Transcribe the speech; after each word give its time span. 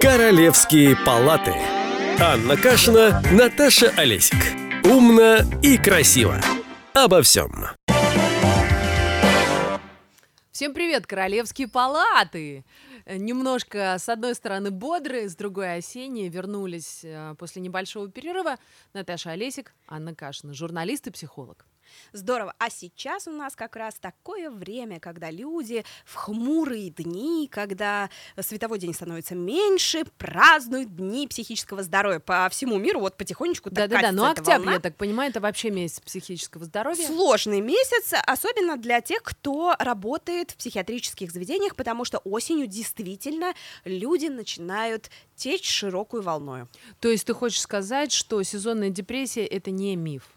Королевские 0.00 0.94
палаты. 0.94 1.54
Анна 2.20 2.56
Кашина, 2.56 3.22
Наташа 3.32 3.88
Олесик. 3.96 4.36
Умно 4.84 5.38
и 5.62 5.78
красиво. 5.78 6.38
Обо 6.92 7.22
всем. 7.22 7.50
Всем 10.52 10.74
привет, 10.74 11.06
королевские 11.06 11.68
палаты! 11.68 12.64
Немножко, 13.06 13.96
с 13.98 14.08
одной 14.08 14.34
стороны, 14.34 14.70
бодрые, 14.70 15.30
с 15.30 15.36
другой 15.36 15.76
осенние. 15.76 16.28
Вернулись 16.28 17.00
э, 17.02 17.34
после 17.38 17.62
небольшого 17.62 18.10
перерыва 18.10 18.56
Наташа 18.92 19.30
Олесик, 19.30 19.74
Анна 19.86 20.14
Кашина, 20.14 20.52
журналист 20.52 21.06
и 21.06 21.10
психолог. 21.10 21.64
Здорово. 22.12 22.54
А 22.58 22.70
сейчас 22.70 23.26
у 23.26 23.30
нас 23.30 23.56
как 23.56 23.76
раз 23.76 23.94
такое 23.94 24.50
время, 24.50 25.00
когда 25.00 25.30
люди 25.30 25.84
в 26.04 26.14
хмурые 26.14 26.90
дни, 26.90 27.48
когда 27.50 28.10
световой 28.40 28.78
день 28.78 28.94
становится 28.94 29.34
меньше, 29.34 30.04
празднуют 30.18 30.94
дни 30.96 31.26
психического 31.28 31.82
здоровья 31.82 32.20
по 32.20 32.48
всему 32.50 32.78
миру. 32.78 33.00
Вот 33.00 33.16
потихонечку 33.16 33.70
так 33.70 33.90
Да-да-да, 33.90 34.00
катится 34.02 34.16
ну 34.16 34.30
октябрь, 34.30 34.50
волна. 34.50 34.72
я 34.72 34.80
так 34.80 34.96
понимаю, 34.96 35.30
это 35.30 35.40
вообще 35.40 35.70
месяц 35.70 36.00
психического 36.00 36.64
здоровья. 36.64 37.06
Сложный 37.06 37.60
месяц, 37.60 38.12
особенно 38.26 38.76
для 38.76 39.00
тех, 39.00 39.22
кто 39.22 39.74
работает 39.78 40.52
в 40.52 40.56
психиатрических 40.56 41.30
заведениях, 41.30 41.76
потому 41.76 42.04
что 42.04 42.18
осенью 42.18 42.66
действительно 42.66 43.54
люди 43.84 44.26
начинают 44.26 45.10
течь 45.34 45.68
широкую 45.68 46.22
волною. 46.22 46.68
То 47.00 47.08
есть 47.08 47.26
ты 47.26 47.34
хочешь 47.34 47.60
сказать, 47.60 48.12
что 48.12 48.42
сезонная 48.42 48.90
депрессия— 48.90 49.44
это 49.46 49.70
не 49.70 49.96
миф? 49.96 50.30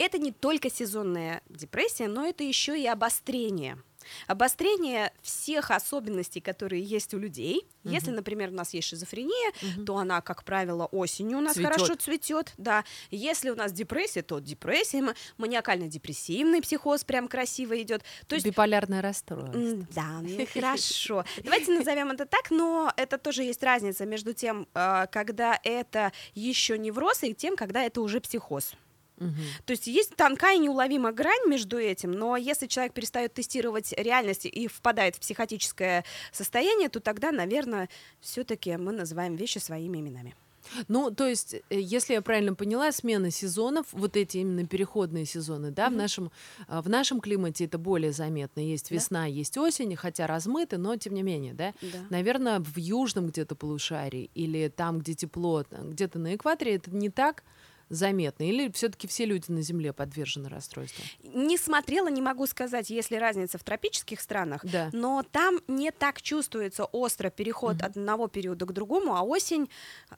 Это 0.00 0.16
не 0.16 0.32
только 0.32 0.70
сезонная 0.70 1.42
депрессия, 1.50 2.08
но 2.08 2.26
это 2.26 2.42
еще 2.42 2.80
и 2.80 2.86
обострение. 2.86 3.76
Обострение 4.26 5.12
всех 5.20 5.70
особенностей, 5.70 6.40
которые 6.40 6.82
есть 6.82 7.12
у 7.12 7.18
людей. 7.18 7.68
Мгм. 7.84 7.92
Если, 7.92 8.10
например, 8.12 8.48
у 8.48 8.54
нас 8.54 8.72
есть 8.72 8.88
шизофрения, 8.88 9.52
Мгм. 9.60 9.84
то 9.84 9.98
она, 9.98 10.22
как 10.22 10.42
правило, 10.44 10.86
осенью 10.86 11.36
у 11.36 11.40
нас 11.42 11.52
Цветёт. 11.52 11.72
хорошо 11.74 11.94
цветет. 11.96 12.54
Да. 12.56 12.84
Если 13.10 13.50
у 13.50 13.54
нас 13.54 13.72
депрессия, 13.72 14.22
то 14.22 14.38
депрессия, 14.38 15.02
ма- 15.02 15.14
маниакально-депрессивный 15.36 16.62
психоз 16.62 17.04
прям 17.04 17.28
красиво 17.28 17.80
идет. 17.82 18.02
То 18.26 18.36
есть 18.36 18.46
Биполярное 18.46 19.02
расстройство. 19.02 19.86
Да, 19.94 20.20
ну 20.22 20.46
хорошо. 20.46 21.26
Давайте 21.44 21.72
назовем 21.78 22.10
это 22.10 22.24
так, 22.24 22.50
но 22.50 22.90
это 22.96 23.18
тоже 23.18 23.42
есть 23.42 23.62
разница 23.62 24.06
между 24.06 24.32
тем, 24.32 24.66
э, 24.74 25.06
когда 25.12 25.60
это 25.62 26.10
еще 26.34 26.78
невроз, 26.78 27.22
и 27.22 27.34
тем, 27.34 27.54
когда 27.54 27.84
это 27.84 28.00
уже 28.00 28.20
психоз. 28.22 28.72
Мгм. 29.20 29.34
То 29.66 29.72
есть 29.72 29.86
есть 29.86 30.16
тонкая 30.16 30.56
и 30.56 30.58
неуловимая 30.58 31.12
грань 31.12 31.46
между 31.46 31.78
этим, 31.78 32.12
но 32.12 32.36
если 32.36 32.66
человек 32.66 32.92
перестает 32.94 33.34
тестировать 33.34 33.92
реальность 33.96 34.46
и 34.46 34.66
впадает 34.66 35.16
в 35.16 35.20
психотическое 35.20 36.04
состояние, 36.32 36.88
то 36.88 37.00
тогда, 37.00 37.30
наверное, 37.30 37.88
все-таки 38.20 38.76
мы 38.76 38.92
называем 38.92 39.36
вещи 39.36 39.58
своими 39.58 39.98
именами. 39.98 40.34
Ну, 40.88 41.10
то 41.10 41.26
есть, 41.26 41.54
э, 41.54 41.60
если 41.70 42.12
я 42.14 42.22
правильно 42.22 42.54
поняла, 42.54 42.92
смена 42.92 43.30
сезонов, 43.30 43.86
вот 43.92 44.14
эти 44.16 44.38
именно 44.38 44.66
переходные 44.66 45.24
сезоны, 45.24 45.70
да, 45.70 45.86
в 45.88 45.92
Мгм. 45.92 45.98
нашем 45.98 46.30
а, 46.68 46.82
в 46.82 46.88
нашем 46.88 47.20
климате 47.20 47.64
это 47.64 47.78
более 47.78 48.12
заметно. 48.12 48.60
Есть 48.60 48.90
Да. 48.90 48.94
весна, 48.96 49.26
есть 49.26 49.56
осень, 49.56 49.96
хотя 49.96 50.26
размыты, 50.26 50.76
но 50.76 50.96
тем 50.96 51.14
не 51.14 51.22
менее, 51.22 51.54
да. 51.54 51.72
Наверное, 52.10 52.60
в 52.60 52.76
южном 52.78 53.28
где-то 53.28 53.54
полушарии 53.54 54.30
или 54.34 54.68
там, 54.68 54.98
где 55.00 55.14
тепло, 55.14 55.64
где-то 55.70 56.18
на 56.18 56.34
экваторе, 56.36 56.76
это 56.76 56.90
не 56.94 57.08
так 57.08 57.42
заметно. 57.90 58.44
Или 58.44 58.70
все-таки 58.72 59.06
все 59.06 59.26
люди 59.26 59.50
на 59.50 59.60
Земле 59.62 59.92
подвержены 59.92 60.48
расстройству? 60.48 61.04
Не 61.22 61.58
смотрела, 61.58 62.08
не 62.08 62.22
могу 62.22 62.46
сказать, 62.46 62.88
есть 62.88 63.10
ли 63.10 63.18
разница 63.18 63.58
в 63.58 63.64
тропических 63.64 64.20
странах, 64.20 64.64
Да. 64.64 64.88
но 64.92 65.22
там 65.30 65.60
не 65.68 65.90
так 65.90 66.22
чувствуется 66.22 66.84
остро 66.84 67.28
переход 67.30 67.74
Мгм. 67.76 67.84
от 67.84 67.96
одного 67.96 68.28
периода 68.28 68.64
к 68.64 68.72
другому, 68.72 69.14
а 69.16 69.22
осень, 69.22 69.68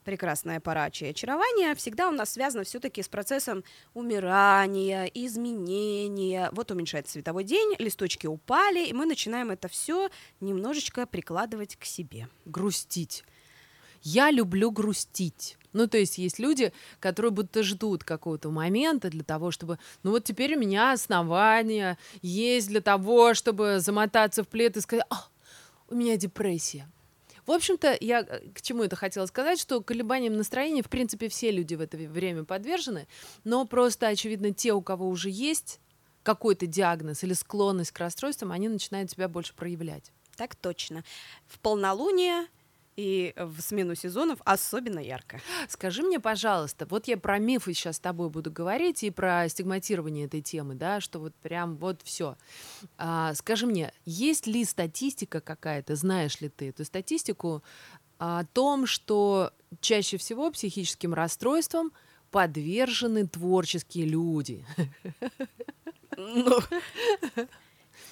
прекрасная 0.05 0.61
пора 0.61 0.91
чьи 0.91 1.09
очарования, 1.09 1.75
всегда 1.75 2.09
у 2.09 2.12
нас 2.12 2.31
связана 2.33 2.62
все-таки 2.65 3.03
с 3.03 3.09
процессом 3.09 3.65
умирания, 3.95 5.06
изменения. 5.06 6.50
Вот 6.53 6.71
уменьшается 6.71 7.12
световой 7.12 7.44
день, 7.44 7.75
листочки 7.78 8.27
упали, 8.27 8.87
и 8.87 8.93
мы 8.93 9.06
начинаем 9.06 9.50
это 9.50 9.69
все 9.69 10.11
немножечко 10.41 11.06
прикладывать 11.06 11.77
к 11.77 11.84
себе. 11.84 12.28
Грустить. 12.44 13.25
Я 14.03 14.31
люблю 14.31 14.71
грустить. 14.71 15.56
Ну, 15.72 15.87
то 15.87 15.99
есть 15.99 16.19
есть 16.19 16.38
люди, 16.38 16.72
которые 17.00 17.33
будто 17.33 17.62
ждут 17.62 18.05
какого-то 18.05 18.50
момента 18.50 19.10
для 19.10 19.25
того, 19.25 19.50
чтобы... 19.50 19.78
Ну, 20.03 20.10
вот 20.10 20.25
теперь 20.25 20.56
у 20.56 20.59
меня 20.59 20.93
основания 20.93 21.99
есть 22.21 22.69
для 22.69 22.81
того, 22.81 23.34
чтобы 23.34 23.81
замотаться 23.81 24.43
в 24.43 24.49
плед 24.49 24.77
и 24.77 24.81
сказать, 24.81 25.06
«А, 25.11 25.27
у 25.88 25.94
меня 25.94 26.16
депрессия. 26.16 26.88
В 27.47 27.50
общем-то, 27.50 27.97
я 28.00 28.21
э, 28.21 28.49
к 28.55 28.62
чему 28.62 28.84
это 28.84 28.97
хотела 28.97 29.27
сказать, 29.27 29.61
что 29.61 29.81
колебаниям 29.81 30.37
настроения, 30.37 30.82
в 30.82 30.88
принципе, 30.88 31.28
все 31.28 31.50
люди 31.50 31.75
в 31.75 31.81
это 31.81 31.97
время 31.97 32.44
подвержены, 32.44 33.09
но 33.44 33.66
просто, 33.66 34.09
очевидно, 34.09 34.53
те, 34.53 34.72
у 34.72 34.81
кого 34.81 35.09
уже 35.09 35.28
есть 35.28 35.81
какой-то 36.22 36.66
диагноз 36.66 37.25
или 37.25 37.32
склонность 37.32 37.91
к 37.91 37.99
расстройствам, 37.99 38.53
они 38.53 38.69
начинают 38.69 39.11
себя 39.11 39.28
больше 39.28 39.55
проявлять. 39.55 40.12
Так 40.37 40.55
точно. 40.55 41.05
В 41.47 41.59
полнолуние 41.59 42.47
и 42.97 43.32
в 43.36 43.60
смену 43.60 43.94
сезонов 43.94 44.41
особенно 44.44 44.98
ярко. 44.98 45.41
Скажи 45.69 46.03
мне, 46.03 46.20
пожалуйста, 46.20 46.86
вот 46.86 47.08
я 47.08 47.16
про 47.16 47.38
мифы 47.38 47.72
сейчас 47.75 47.97
с 47.97 48.00
тобой 48.00 48.28
буду 48.28 48.50
говорить 48.50 49.03
и 49.03 49.10
про 49.10 49.48
стигматирование 49.48 50.26
этой 50.26 50.42
темы, 50.42 50.75
да, 50.75 51.00
что 51.00 51.19
вот 51.19 51.34
прям 51.36 51.76
вот 51.76 52.02
все. 52.02 52.36
скажи 53.34 53.66
мне, 53.66 53.92
есть 54.04 54.47
ли 54.47 54.64
статистика 54.64 55.41
какая-то, 55.41 55.97
знаешь 55.97 56.41
ли 56.41 56.48
ты 56.48 56.69
эту 56.69 56.84
статистику 56.84 57.62
о 58.19 58.44
том, 58.44 58.86
что 58.86 59.52
чаще 59.81 60.16
всего 60.16 60.50
психическим 60.50 61.14
расстройствам 61.14 61.92
подвержены 62.31 63.26
творческие 63.26 64.06
люди? 64.06 64.64
Ну, 66.16 66.58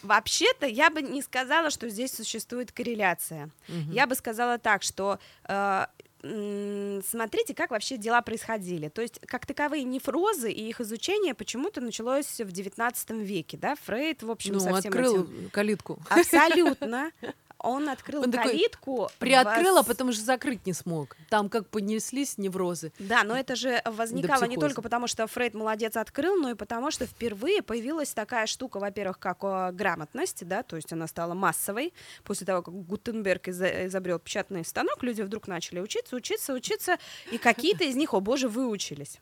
Вообще-то 0.03 0.67
я 0.67 0.91
бы 0.91 1.03
не 1.03 1.23
сказала, 1.23 1.71
что 1.71 1.89
здесь 1.89 2.13
существует 2.15 2.73
корреляция. 2.73 3.51
Мгм. 3.69 3.93
Я 3.93 4.07
бы 4.07 4.15
сказала 4.15 4.59
так, 4.59 4.83
что 4.83 5.19
э, 5.49 5.87
смотрите, 6.23 7.55
как 7.55 7.71
вообще 7.71 7.97
дела 7.97 8.21
происходили. 8.23 8.89
То 8.89 9.03
есть, 9.03 9.21
как 9.27 9.47
таковые 9.47 9.85
нефрозы 9.85 10.51
и 10.53 10.69
их 10.69 10.81
изучение 10.81 11.35
почему-то 11.35 11.81
началось 11.81 12.27
в 12.41 12.49
XIX 12.49 13.23
веке, 13.23 13.57
да? 13.57 13.75
Фрейд, 13.85 14.23
в 14.23 14.31
общем, 14.31 14.55
ну, 14.55 14.61
со 14.61 14.75
всем 14.77 14.91
открыл 14.93 15.25
этим- 15.25 15.51
калитку. 15.51 15.99
Абсолютно. 16.09 17.11
Он 17.63 17.89
открыл 17.89 18.23
Он 18.23 18.31
такой 18.31 18.53
калитку. 18.53 19.09
Приоткрыл, 19.19 19.79
а 19.79 19.83
вос- 19.83 19.87
потом 19.87 20.13
же 20.13 20.21
закрыть 20.21 20.67
не 20.67 20.73
смог. 20.73 21.17
Там 21.29 21.49
как 21.49 21.69
понеслись 21.69 22.39
неврозы. 22.39 22.93
Да, 22.99 23.23
но 23.25 23.37
это 23.37 23.55
же 23.57 23.83
возникало 23.85 24.45
не 24.45 24.57
только 24.57 24.83
потому, 24.83 25.07
что 25.07 25.27
Фрейд 25.27 25.55
молодец 25.55 25.97
открыл, 25.97 26.37
но 26.37 26.51
и 26.51 26.55
потому, 26.55 26.91
что 26.91 27.07
впервые 27.07 27.63
появилась 27.63 28.13
такая 28.15 28.47
штука, 28.47 28.79
во-первых, 28.79 29.19
как 29.19 29.39
э, 29.43 29.73
грамотность, 29.73 30.47
да, 30.47 30.63
то 30.63 30.77
есть 30.77 30.93
она 30.93 31.07
стала 31.07 31.35
массовой. 31.35 31.93
После 32.25 32.47
того, 32.47 32.63
как 32.63 32.75
Гутенберг 32.87 33.49
изобрел 33.49 34.19
печатный 34.19 34.65
станок, 34.65 35.03
люди 35.03 35.23
вдруг 35.23 35.47
начали 35.49 35.81
учиться, 35.81 36.17
учиться, 36.17 36.55
учиться, 36.55 36.99
и 37.31 37.39
какие-то 37.39 37.85
из 37.85 37.97
них, 37.97 38.15
о 38.15 38.21
боже, 38.21 38.49
выучились. 38.49 39.21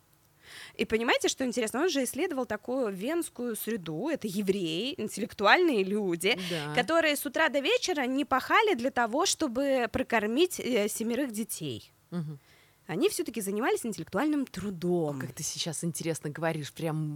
И 0.78 0.84
понимаете, 0.84 1.28
что 1.28 1.44
интересно? 1.44 1.80
Он 1.82 1.88
же 1.88 2.04
исследовал 2.04 2.46
такую 2.46 2.92
венскую 2.92 3.56
среду, 3.56 4.08
это 4.08 4.28
евреи, 4.28 4.94
интеллектуальные 4.96 5.82
люди, 5.82 6.38
Да. 6.50 6.72
которые 6.74 7.16
с 7.16 7.26
утра 7.26 7.48
до 7.48 7.58
вечера 7.58 8.02
не 8.06 8.24
пахали 8.24 8.74
для 8.74 8.90
того, 8.90 9.26
чтобы 9.26 9.88
прокормить 9.92 10.60
э, 10.60 10.88
семерых 10.88 11.32
детей 11.32 11.92
Мгм. 12.12 12.38
они 12.86 13.08
все-таки 13.08 13.40
занимались 13.40 13.84
интеллектуальным 13.84 14.46
трудом. 14.46 15.18
Как 15.18 15.32
ты 15.32 15.42
сейчас 15.42 15.82
интересно 15.82 16.30
говоришь, 16.30 16.72
прям 16.72 17.14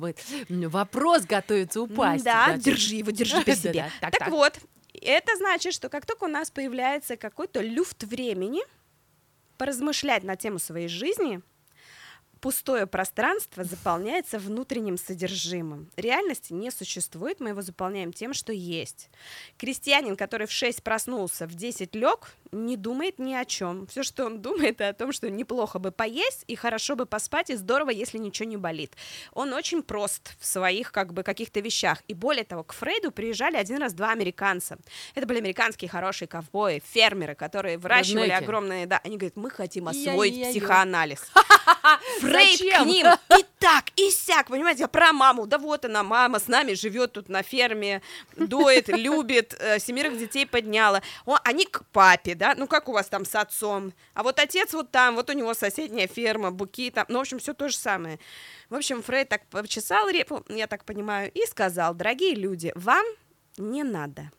вопрос 0.49 1.23
готовится 1.23 1.81
упасть. 1.83 2.25
Да, 2.25 2.47
туда. 2.47 2.59
держи 2.59 2.97
его, 2.97 3.11
держи 3.12 3.37
Да-да, 3.47 3.55
себе. 3.55 3.91
так. 4.00 4.29
вот, 4.29 4.59
это 5.00 5.37
значит, 5.37 5.73
что 5.73 5.89
как 5.89 6.05
только 6.05 6.25
у 6.25 6.29
нас 6.29 6.50
появляется 6.50 7.17
какой-то 7.17 7.61
люфт 7.62 8.03
времени, 8.03 8.61
поразмышлять 9.56 10.25
на 10.25 10.35
тему 10.37 10.58
своей 10.58 10.88
жизни, 10.88 11.41
пустое 12.43 12.87
пространство 12.89 13.62
заполняется 13.62 14.39
внутренним 14.39 14.99
содержимым. 14.99 15.89
Реальности 15.97 16.53
не 16.53 16.73
существует, 16.73 17.39
мы 17.39 17.50
его 17.50 17.62
заполняем 17.62 18.12
тем, 18.12 18.35
что 18.35 18.53
есть. 18.53 19.09
Крестьянин, 19.56 20.17
который 20.17 20.49
в 20.49 20.50
6 20.50 20.83
проснулся, 20.83 21.47
в 21.47 21.55
10 21.55 21.94
лег, 21.94 22.33
не 22.50 22.77
думает 22.77 23.21
ни 23.21 23.33
о 23.33 23.44
чем. 23.44 23.87
Все, 23.87 24.03
что 24.03 24.27
он 24.27 24.43
думает, 24.43 24.81
это 24.81 24.89
о 24.89 24.93
том, 24.93 25.12
что 25.12 25.31
неплохо 25.31 25.79
бы 25.79 25.93
поесть 25.93 26.44
и 26.49 26.56
хорошо 26.56 26.97
бы 26.97 27.06
поспать, 27.06 27.49
и 27.50 27.55
здорово, 27.55 27.91
если 27.91 28.19
ничего 28.19 28.49
не 28.49 28.56
болит. 28.56 28.97
Он 29.33 29.53
очень 29.53 29.83
прост 29.83 30.37
в 30.41 30.44
своих 30.44 30.91
как 30.91 31.12
бы 31.12 31.23
каких-то 31.23 31.61
вещах. 31.61 32.03
И 32.09 32.15
более 32.15 32.44
того, 32.44 32.65
к 32.65 32.73
Фрейду 32.73 33.12
приезжали 33.12 33.56
один 33.56 33.77
раз 33.79 33.94
два 33.94 34.11
американца. 34.11 34.79
Это 35.15 35.29
были 35.29 35.39
американские 35.39 35.89
хорошие 35.89 36.27
ковбои, 36.27 36.83
фермеры, 36.85 37.37
которые 37.37 37.79
выращивали 37.79 38.25
Реднеки. 38.25 38.43
огромные... 38.44 38.87
Да, 38.87 39.00
они 39.05 39.17
говорят, 39.17 39.37
мы 39.37 39.49
хотим 39.49 39.87
освоить 39.87 40.35
Я-я-я. 40.35 40.50
психоанализ. 40.50 41.21
Зачем? 42.32 42.84
к 42.84 42.87
ним 42.87 43.06
и 43.38 43.44
так, 43.58 43.84
и 43.96 44.11
сяк, 44.11 44.49
понимаете, 44.49 44.84
а 44.84 44.88
про 44.88 45.12
маму, 45.12 45.46
да 45.46 45.58
вот 45.58 45.84
она, 45.84 46.02
мама 46.02 46.38
с 46.38 46.49
нами 46.49 46.75
живет 46.75 47.12
тут 47.12 47.29
на 47.29 47.43
ферме, 47.43 48.02
доит, 48.37 48.88
любит, 48.88 49.55
э, 49.58 49.79
семерых 49.79 50.19
детей 50.19 50.46
подняла. 50.46 51.02
О, 51.26 51.38
они 51.44 51.64
к 51.64 51.84
папе, 51.93 52.34
да, 52.34 52.55
ну 52.56 52.67
как 52.67 52.88
у 52.88 52.93
вас 52.93 53.06
там 53.06 53.25
с 53.25 53.34
отцом, 53.34 53.93
а 54.14 54.23
вот 54.23 54.38
отец 54.38 54.73
вот 54.73 54.90
там, 54.90 55.14
вот 55.14 55.31
у 55.31 55.32
него 55.32 55.55
соседняя 55.55 56.06
ферма, 56.06 56.50
буки 56.50 56.90
там, 56.90 57.06
ну, 57.08 57.19
в 57.19 57.23
общем, 57.23 57.38
все 57.38 57.55
то 57.55 57.69
же 57.69 57.76
самое. 57.76 58.19
В 58.69 58.75
общем, 58.75 59.02
Фрейд 59.02 59.29
так 59.29 59.46
почесал 59.46 60.08
репу, 60.08 60.44
я 60.49 60.67
так 60.67 60.84
понимаю, 60.84 61.31
и 61.32 61.46
сказал, 61.46 61.94
дорогие 61.94 62.34
люди, 62.34 62.73
вам 62.75 63.05
не 63.58 63.82
надо. 63.82 64.31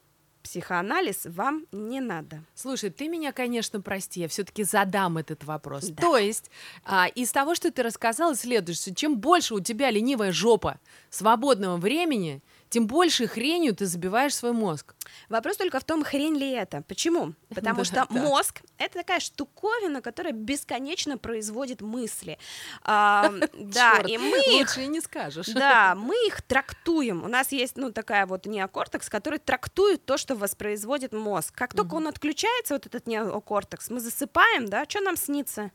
Психоанализ 0.43 1.21
вам 1.25 1.65
не 1.71 2.01
надо. 2.01 2.43
Слушай, 2.53 2.89
ты 2.89 3.07
меня, 3.07 3.31
конечно, 3.31 3.79
прости, 3.79 4.19
я 4.19 4.27
все-таки 4.27 4.63
задам 4.63 5.17
этот 5.17 5.45
вопрос. 5.45 5.85
Да. 5.85 6.01
То 6.01 6.17
есть, 6.17 6.51
а, 6.83 7.07
из 7.07 7.31
того, 7.31 7.55
что 7.55 7.71
ты 7.71 7.81
рассказала, 7.81 8.35
следует, 8.35 8.77
что 8.77 8.93
чем 8.93 9.17
больше 9.17 9.55
у 9.55 9.61
тебя 9.61 9.89
ленивая 9.89 10.33
жопа 10.33 10.79
свободного 11.09 11.77
времени, 11.77 12.41
тем 12.73 12.87
больше 12.87 13.27
хренью 13.27 13.75
ты 13.75 13.85
забиваешь 13.85 14.33
свой 14.33 14.51
мозг. 14.51 14.95
Вопрос 15.29 15.57
только 15.57 15.79
в 15.79 15.83
том, 15.83 16.03
хрень 16.03 16.35
ли 16.35 16.49
это. 16.49 16.81
Почему? 16.81 17.33
Потому 17.53 17.83
что 17.83 18.07
мозг— 18.09 18.61
это 18.79 18.95
такая 18.95 19.19
штуковина, 19.19 20.01
которая 20.01 20.33
бесконечно 20.33 21.19
производит 21.19 21.81
мысли. 21.81 22.39
Да, 22.83 24.01
и 24.07 24.17
мы 24.17 24.41
Лучше 24.59 24.87
не 24.87 25.01
скажешь. 25.01 25.47
да, 25.47 25.93
мы 25.97 26.15
их 26.27 26.41
трактуем. 26.41 27.23
У 27.23 27.27
нас 27.27 27.51
есть, 27.51 27.77
ну, 27.77 27.91
такая 27.91 28.25
вот 28.25 28.45
неокортекс, 28.45 29.09
который 29.09 29.39
трактует 29.39 30.03
то, 30.05 30.17
что 30.17 30.35
воспроизводит 30.35 31.13
мозг. 31.13 31.53
Как 31.53 31.73
только 31.73 31.95
он 31.95 32.07
отключается, 32.07 32.73
вот 32.73 32.87
этот 32.87 33.07
неокортекс, 33.07 33.89
мы 33.89 33.99
засыпаем, 33.99 34.65
да, 34.65 34.85
что 34.87 35.01
нам 35.01 35.15
снится? 35.15 35.71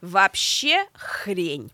Вообще 0.00 0.86
хрень. 0.94 1.70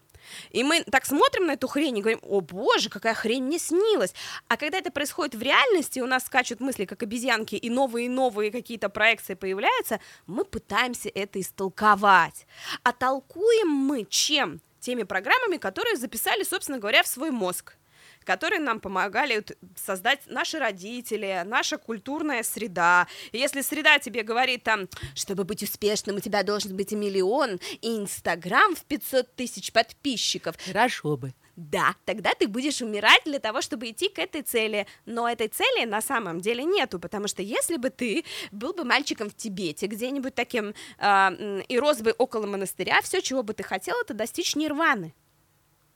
И 0.51 0.63
мы 0.63 0.83
так 0.85 1.07
смотрим 1.07 1.47
на 1.47 1.53
эту 1.53 1.69
хрень 1.69 1.99
и 1.99 2.01
говорим, 2.01 2.21
о 2.23 2.41
боже, 2.41 2.89
какая 2.89 3.15
хрень 3.15 3.45
мне 3.45 3.59
снилась. 3.59 4.15
А 4.49 4.57
когда 4.57 4.79
это 4.79 4.91
происходит 4.91 5.35
в 5.35 5.43
реальности, 5.43 6.01
у 6.01 6.07
нас 6.07 6.27
скачут 6.27 6.61
мысли, 6.61 6.85
как 6.85 7.03
обезьянки, 7.03 7.55
и 7.55 7.71
новые 7.71 8.07
и 8.07 8.09
новые 8.09 8.51
какие-то 8.51 8.89
проекции 8.89 9.35
появляются, 9.35 10.01
мы 10.27 10.45
пытаемся 10.45 11.11
это 11.15 11.41
истолковать. 11.41 12.47
А 12.83 12.93
толкуем 12.93 13.69
мы 13.69 14.07
чем? 14.09 14.61
Теми 14.81 15.03
программами, 15.03 15.59
которые 15.59 15.97
записали, 15.97 16.43
собственно 16.43 16.79
говоря, 16.79 17.03
в 17.03 17.07
свой 17.07 17.31
мозг 17.31 17.77
которые 18.25 18.61
нам 18.61 18.81
помогали 18.81 19.45
создать 19.77 20.21
наши 20.27 20.59
родители, 20.59 21.43
наша 21.47 21.79
культурная 21.79 22.43
среда. 22.43 23.07
И 23.33 23.39
если 23.39 23.61
среда 23.63 23.99
тебе 23.99 24.23
говорит 24.23 24.63
там, 24.63 24.89
чтобы 25.15 25.45
быть 25.45 25.63
успешным, 25.63 26.17
у 26.17 26.21
тебя 26.21 26.43
должен 26.43 26.77
быть 26.77 26.93
и 26.93 26.97
миллион, 26.97 27.59
и 27.81 27.97
Инстаграм 27.97 28.75
в 28.75 28.85
500 28.85 29.35
тысяч 29.37 29.73
подписчиков, 29.73 30.57
Хорошо 30.65 31.17
бы. 31.17 31.33
да, 31.57 31.95
тогда 32.05 32.33
ты 32.35 32.49
будешь 32.49 32.81
умирать 32.81 33.23
для 33.25 33.39
того, 33.39 33.61
чтобы 33.61 33.91
идти 33.91 34.09
к 34.09 34.19
этой 34.19 34.43
цели. 34.43 34.87
Но 35.07 35.29
этой 35.29 35.49
цели 35.49 35.85
на 35.85 36.01
самом 36.01 36.41
деле 36.41 36.65
нету, 36.65 36.99
потому 36.99 37.29
что 37.29 37.43
если 37.43 37.77
бы 37.77 37.91
ты 37.91 38.25
был 38.51 38.73
бы 38.73 38.85
мальчиком 38.85 39.29
в 39.29 39.35
Тибете, 39.35 39.87
где-нибудь 39.87 40.35
таким, 40.35 40.75
м, 40.99 41.61
и 41.61 41.79
рос 41.79 41.99
бы 41.99 42.13
около 42.17 42.47
монастыря, 42.47 43.01
все, 43.03 43.21
чего 43.21 43.43
бы 43.43 43.53
ты 43.55 43.63
хотел, 43.63 43.97
это 44.01 44.15
достичь 44.15 44.57
нирваны. 44.57 45.15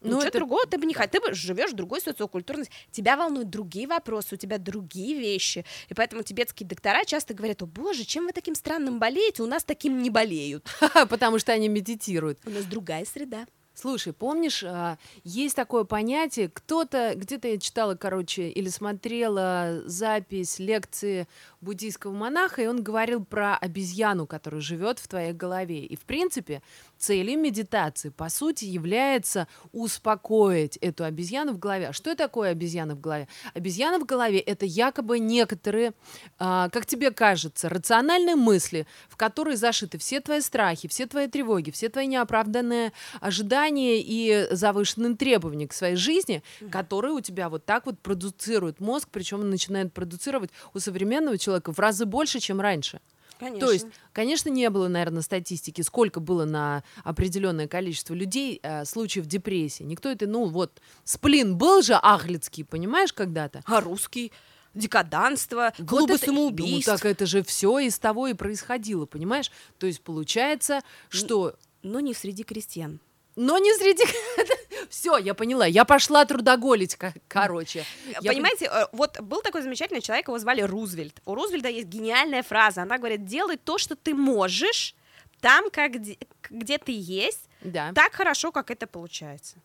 Ну, 0.04 0.16
Ничего 0.16 0.28
это- 0.28 0.38
другого 0.38 0.66
ты 0.66 0.78
бы 0.78 0.86
не 0.86 0.94
хотел. 0.94 1.20
Ты 1.20 1.28
бы 1.28 1.34
живешь 1.34 1.70
в 1.72 1.74
другой 1.74 2.00
социокультурности. 2.00 2.72
Тебя 2.90 3.16
волнуют 3.16 3.50
другие 3.50 3.86
вопросы, 3.86 4.34
у 4.34 4.38
тебя 4.38 4.58
другие 4.58 5.18
вещи. 5.18 5.64
И 5.88 5.94
поэтому 5.94 6.22
тибетские 6.22 6.68
доктора 6.68 7.04
часто 7.04 7.34
говорят, 7.34 7.62
о 7.62 7.66
боже, 7.66 8.04
чем 8.04 8.26
вы 8.26 8.32
таким 8.32 8.54
странным 8.54 8.98
болеете? 8.98 9.42
У 9.42 9.46
нас 9.46 9.64
таким 9.64 10.02
не 10.02 10.10
болеют. 10.10 10.66
Потому 11.08 11.38
что 11.38 11.52
они 11.52 11.68
медитируют. 11.68 12.38
У 12.46 12.50
нас 12.50 12.64
другая 12.64 13.04
среда. 13.04 13.46
Слушай, 13.76 14.12
помнишь, 14.12 14.62
а, 14.64 14.98
есть 15.24 15.56
такое 15.56 15.82
понятие, 15.82 16.48
кто-то, 16.48 17.14
где-то 17.16 17.48
я 17.48 17.58
читала, 17.58 17.96
короче, 17.96 18.48
или 18.48 18.68
смотрела 18.68 19.82
запись 19.86 20.60
лекции 20.60 21.26
буддийского 21.64 22.12
монаха, 22.12 22.62
и 22.62 22.66
он 22.66 22.82
говорил 22.82 23.24
про 23.24 23.56
обезьяну, 23.56 24.26
которая 24.26 24.60
живет 24.60 24.98
в 24.98 25.08
твоей 25.08 25.32
голове. 25.32 25.84
И, 25.84 25.96
в 25.96 26.02
принципе, 26.02 26.62
целью 26.98 27.38
медитации, 27.38 28.10
по 28.10 28.28
сути, 28.28 28.66
является 28.66 29.48
успокоить 29.72 30.76
эту 30.76 31.04
обезьяну 31.04 31.52
в 31.54 31.58
голове. 31.58 31.92
Что 31.92 32.14
такое 32.14 32.50
обезьяна 32.50 32.94
в 32.94 33.00
голове? 33.00 33.26
Обезьяна 33.54 33.98
в 33.98 34.04
голове— 34.04 34.38
это 34.40 34.66
якобы 34.66 35.18
некоторые, 35.18 35.92
а, 36.38 36.68
как 36.68 36.86
тебе 36.86 37.10
кажется, 37.10 37.68
рациональные 37.68 38.36
мысли, 38.36 38.86
в 39.08 39.16
которые 39.16 39.56
зашиты 39.56 39.98
все 39.98 40.20
твои 40.20 40.40
страхи, 40.40 40.86
все 40.88 41.06
твои 41.06 41.28
тревоги, 41.28 41.70
все 41.70 41.88
твои 41.88 42.06
неоправданные 42.06 42.92
ожидания 43.20 44.00
и 44.00 44.48
завышенные 44.50 45.16
требования 45.16 45.66
к 45.66 45.72
своей 45.72 45.96
жизни, 45.96 46.42
которые 46.70 47.14
у 47.14 47.20
тебя 47.20 47.48
вот 47.48 47.64
так 47.64 47.86
вот 47.86 47.98
продуцирует 47.98 48.80
мозг, 48.80 49.08
причем 49.10 49.40
он 49.40 49.50
начинает 49.50 49.92
продуцировать 49.92 50.50
у 50.74 50.78
современного 50.78 51.38
человека 51.38 51.53
в 51.66 51.78
разы 51.78 52.06
больше, 52.06 52.40
чем 52.40 52.60
раньше. 52.60 53.00
Конечно. 53.38 53.66
То 53.66 53.72
есть, 53.72 53.86
конечно, 54.12 54.48
не 54.48 54.70
было, 54.70 54.88
наверное, 54.88 55.22
статистики, 55.22 55.82
сколько 55.82 56.20
было 56.20 56.44
на 56.44 56.84
определенное 57.02 57.66
количество 57.66 58.14
людей 58.14 58.60
э, 58.62 58.84
случаев 58.84 59.26
депрессии. 59.26 59.82
Никто 59.82 60.08
это, 60.08 60.26
ну 60.26 60.44
вот, 60.46 60.80
сплин 61.02 61.56
был 61.56 61.82
же 61.82 61.94
ахлицкий, 61.94 62.64
понимаешь, 62.64 63.12
когда-то? 63.12 63.62
а 63.66 63.80
русский 63.80 64.30
декаданство, 64.74 65.72
Вот 65.78 65.88
клубы 65.88 66.14
это- 66.14 66.26
самоубийств. 66.26 66.86
Ну, 66.88 66.96
так 66.96 67.04
это 67.04 67.26
же 67.26 67.42
все 67.42 67.78
из 67.78 67.98
того 67.98 68.28
и 68.28 68.34
происходило, 68.34 69.06
понимаешь? 69.06 69.50
То 69.78 69.86
есть 69.86 70.00
получается, 70.00 70.82
что... 71.08 71.54
Но 71.82 72.00
не 72.00 72.14
среди 72.14 72.44
крестьян. 72.44 72.98
Но 73.36 73.58
не 73.58 73.72
среди... 73.74 74.04
Все, 74.90 75.16
я 75.18 75.34
поняла. 75.34 75.66
Я 75.66 75.84
пошла 75.84 76.24
трудоголить, 76.24 76.96
ко- 76.96 77.14
короче. 77.28 77.84
Пон- 78.20 78.26
Понимаете, 78.26 78.66
э, 78.72 78.86
вот 78.92 79.20
был 79.20 79.42
такой 79.42 79.62
замечательный 79.62 80.00
человек, 80.00 80.28
его 80.28 80.38
звали 80.38 80.62
Рузвельт. 80.62 81.20
У 81.24 81.34
Рузвельта 81.34 81.68
есть 81.68 81.88
гениальная 81.88 82.42
фраза. 82.42 82.82
Она 82.82 82.98
говорит, 82.98 83.24
делай 83.24 83.56
то, 83.56 83.78
что 83.78 83.96
ты 83.96 84.14
можешь, 84.14 84.94
там, 85.40 85.70
как, 85.70 85.92
где, 85.92 86.18
где 86.50 86.78
ты 86.78 86.92
есть, 86.96 87.48
Да. 87.60 87.92
так 87.94 88.12
хорошо, 88.14 88.52
как 88.52 88.70
это 88.70 88.86
получается. 88.86 89.56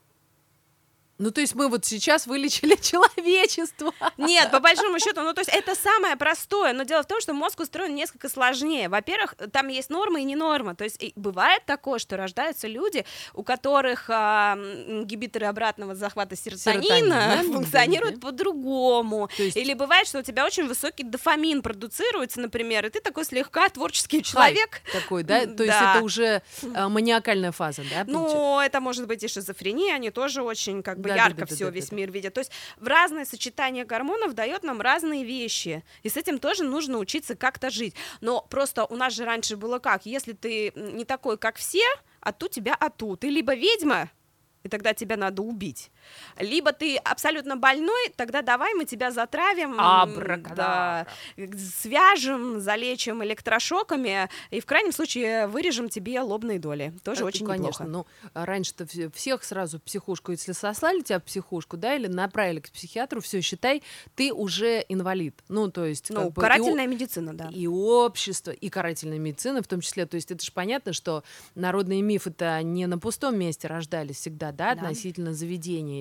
Ну, 1.19 1.31
то 1.31 1.41
есть 1.41 1.53
мы 1.53 1.67
вот 1.67 1.85
сейчас 1.85 2.27
вылечили 2.27 2.75
человечество. 2.81 3.93
Нет, 4.17 4.51
по 4.51 4.59
большому 4.59 4.99
счету, 4.99 5.21
ну 5.21 5.33
то 5.33 5.41
есть 5.41 5.51
это 5.53 5.75
самое 5.75 6.15
простое, 6.15 6.73
но 6.73 6.83
дело 6.83 7.03
в 7.03 7.07
том, 7.07 7.19
что 7.21 7.33
мозг 7.33 7.59
устроен 7.59 7.93
несколько 7.93 8.29
сложнее. 8.29 8.87
Во-первых, 8.89 9.35
там 9.51 9.67
есть 9.67 9.89
норма 9.89 10.21
и 10.21 10.23
не 10.23 10.35
норма, 10.35 10.75
то 10.75 10.83
есть 10.85 10.97
бывает 11.15 11.65
такое, 11.65 11.99
что 11.99 12.15
рождаются 12.17 12.67
люди, 12.67 13.05
у 13.33 13.43
которых 13.43 14.05
а, 14.09 14.53
м, 14.55 15.01
ингибиторы 15.01 15.45
обратного 15.47 15.93
захвата 15.93 16.35
серотонина, 16.37 16.83
Серотонина, 16.85 17.53
функционируют 17.53 18.19
да. 18.19 18.27
по-другому. 18.27 19.29
Есть- 19.37 19.57
Или 19.57 19.73
бывает, 19.73 20.07
что 20.07 20.19
у 20.19 20.23
тебя 20.23 20.45
очень 20.45 20.67
высокий 20.67 21.03
дофамин 21.03 21.61
продуцируется, 21.61 22.39
например, 22.39 22.85
и 22.85 22.89
ты 22.89 23.01
такой 23.01 23.25
слегка 23.25 23.67
творческий 23.69 24.23
человек. 24.23 24.81
Такой, 24.93 25.23
да? 25.23 25.41
То 25.45 25.63
есть 25.63 25.77
Да. 25.77 25.95
это 25.95 26.03
уже 26.05 26.41
а, 26.73 26.87
маниакальная 26.89 27.51
фаза, 27.51 27.81
да? 27.83 28.05
получается? 28.05 28.37
Ну, 28.37 28.59
это 28.61 28.79
может 28.79 29.05
быть 29.07 29.21
и 29.23 29.27
шизофрения, 29.27 29.93
они 29.95 30.11
тоже 30.11 30.41
очень 30.43 30.81
как 30.81 30.99
бы 30.99 31.08
Да, 31.09 31.15
да, 31.15 31.23
ярко 31.23 31.41
да, 31.41 31.45
да, 31.45 31.55
все 31.55 31.65
да, 31.65 31.71
весь 31.71 31.89
да. 31.89 31.95
мир 31.95 32.11
видят. 32.11 32.33
То 32.33 32.39
есть 32.39 32.51
в 32.77 32.87
разное 32.87 33.25
сочетание 33.25 33.85
гормонов 33.85 34.33
дает 34.33 34.63
нам 34.63 34.81
разные 34.81 35.23
вещи. 35.23 35.83
И 36.03 36.09
с 36.09 36.17
этим 36.17 36.39
тоже 36.39 36.63
нужно 36.63 36.97
учиться 36.97 37.35
как-то 37.35 37.69
жить. 37.69 37.95
Но 38.21 38.45
просто 38.49 38.85
у 38.85 38.95
нас 38.95 39.13
же 39.13 39.25
раньше 39.25 39.57
было 39.57 39.79
как? 39.79 40.05
Если 40.05 40.33
ты 40.33 40.71
не 40.75 41.05
такой, 41.05 41.37
как 41.37 41.57
все, 41.57 41.83
а 42.19 42.31
тут 42.31 42.51
тебя 42.51 42.75
а 42.79 42.89
тут. 42.89 43.21
Ты 43.21 43.29
либо 43.29 43.55
ведьма, 43.55 44.09
и 44.63 44.69
тогда 44.69 44.93
тебя 44.93 45.17
надо 45.17 45.41
убить. 45.41 45.91
Либо 46.37 46.71
ты 46.73 46.97
абсолютно 46.97 47.55
больной, 47.57 48.09
тогда 48.15 48.41
давай 48.41 48.73
мы 48.73 48.85
тебя 48.85 49.11
затравим, 49.11 49.75
да, 50.55 51.07
свяжем, 51.81 52.59
залечим 52.59 53.23
электрошоками 53.23 54.29
и 54.49 54.59
в 54.59 54.65
крайнем 54.65 54.91
случае 54.91 55.47
вырежем 55.47 55.89
тебе 55.89 56.19
лобные 56.21 56.59
доли. 56.59 56.93
Тоже 57.03 57.21
Э, 57.23 57.25
очень 57.25 57.45
Конечно, 57.45 57.83
неплохо. 57.83 58.07
ну, 58.23 58.29
а 58.33 58.45
раньше-то 58.45 58.85
все- 58.85 59.09
всех 59.11 59.43
сразу 59.43 59.79
в 59.79 59.83
психушку, 59.83 60.31
если 60.31 60.51
сослали 60.53 61.01
тебя 61.01 61.19
в 61.19 61.23
психушку, 61.23 61.77
да, 61.77 61.95
или 61.95 62.07
направили 62.07 62.59
к 62.59 62.71
психиатру, 62.71 63.21
все, 63.21 63.41
считай, 63.41 63.83
ты 64.15 64.33
уже 64.33 64.85
инвалид. 64.89 65.35
Ну, 65.49 65.69
то 65.71 65.85
есть... 65.85 66.09
Ну, 66.09 66.29
бы 66.29 66.41
и 66.41 66.41
карательная 66.41 66.87
медицина, 66.87 67.33
да. 67.33 67.49
И 67.51 67.67
общество, 67.67 68.51
и 68.51 68.69
карательная 68.69 69.19
медицина 69.19 69.61
в 69.61 69.67
том 69.67 69.81
числе. 69.81 70.05
То 70.05 70.15
есть 70.15 70.31
это 70.31 70.43
же 70.43 70.51
понятно, 70.51 70.93
что 70.93 71.23
народные 71.55 72.01
мифы-то 72.01 72.61
не 72.63 72.87
на 72.87 72.97
пустом 72.99 73.37
месте 73.37 73.67
рождались 73.67 74.17
всегда, 74.17 74.51
да, 74.51 74.75
Да. 74.75 74.81
относительно 74.81 75.33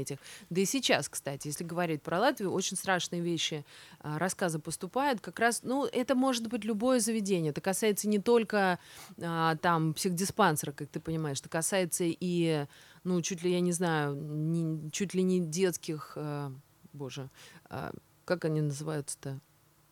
этих. 0.03 0.19
Да 0.51 0.61
и 0.61 0.65
сейчас, 0.65 1.09
кстати, 1.09 1.49
если 1.49 1.65
говорить 1.65 2.03
про 2.03 2.19
Латвию, 2.19 2.53
очень 2.53 2.77
страшные 2.77 3.21
вещи, 3.21 3.65
а, 4.01 4.19
рассказы 4.19 4.59
поступают. 4.59 5.21
Как 5.21 5.39
раз, 5.39 5.61
ну, 5.63 5.85
это 5.87 6.15
может 6.15 6.49
быть 6.49 6.65
любое 6.65 7.01
заведение. 7.01 7.51
Это 7.51 7.61
касается 7.61 8.09
не 8.09 8.19
только 8.19 8.79
а, 9.21 9.57
там 9.57 9.95
психдиспансера, 9.95 10.73
как 10.73 10.89
ты 10.89 11.01
понимаешь, 11.01 11.41
это 11.41 11.49
касается 11.49 12.05
и, 12.07 12.67
ну, 13.05 13.21
чуть 13.23 13.43
ли, 13.43 13.53
я 13.53 13.61
не 13.61 13.73
знаю, 13.73 14.15
не- 14.15 14.91
чуть 14.91 15.15
ли 15.15 15.23
не 15.23 15.41
детских, 15.41 16.13
э, 16.17 16.51
боже, 16.93 17.31
а, 17.65 17.93
как 18.25 18.45
они 18.45 18.61
называются-то? 18.61 19.41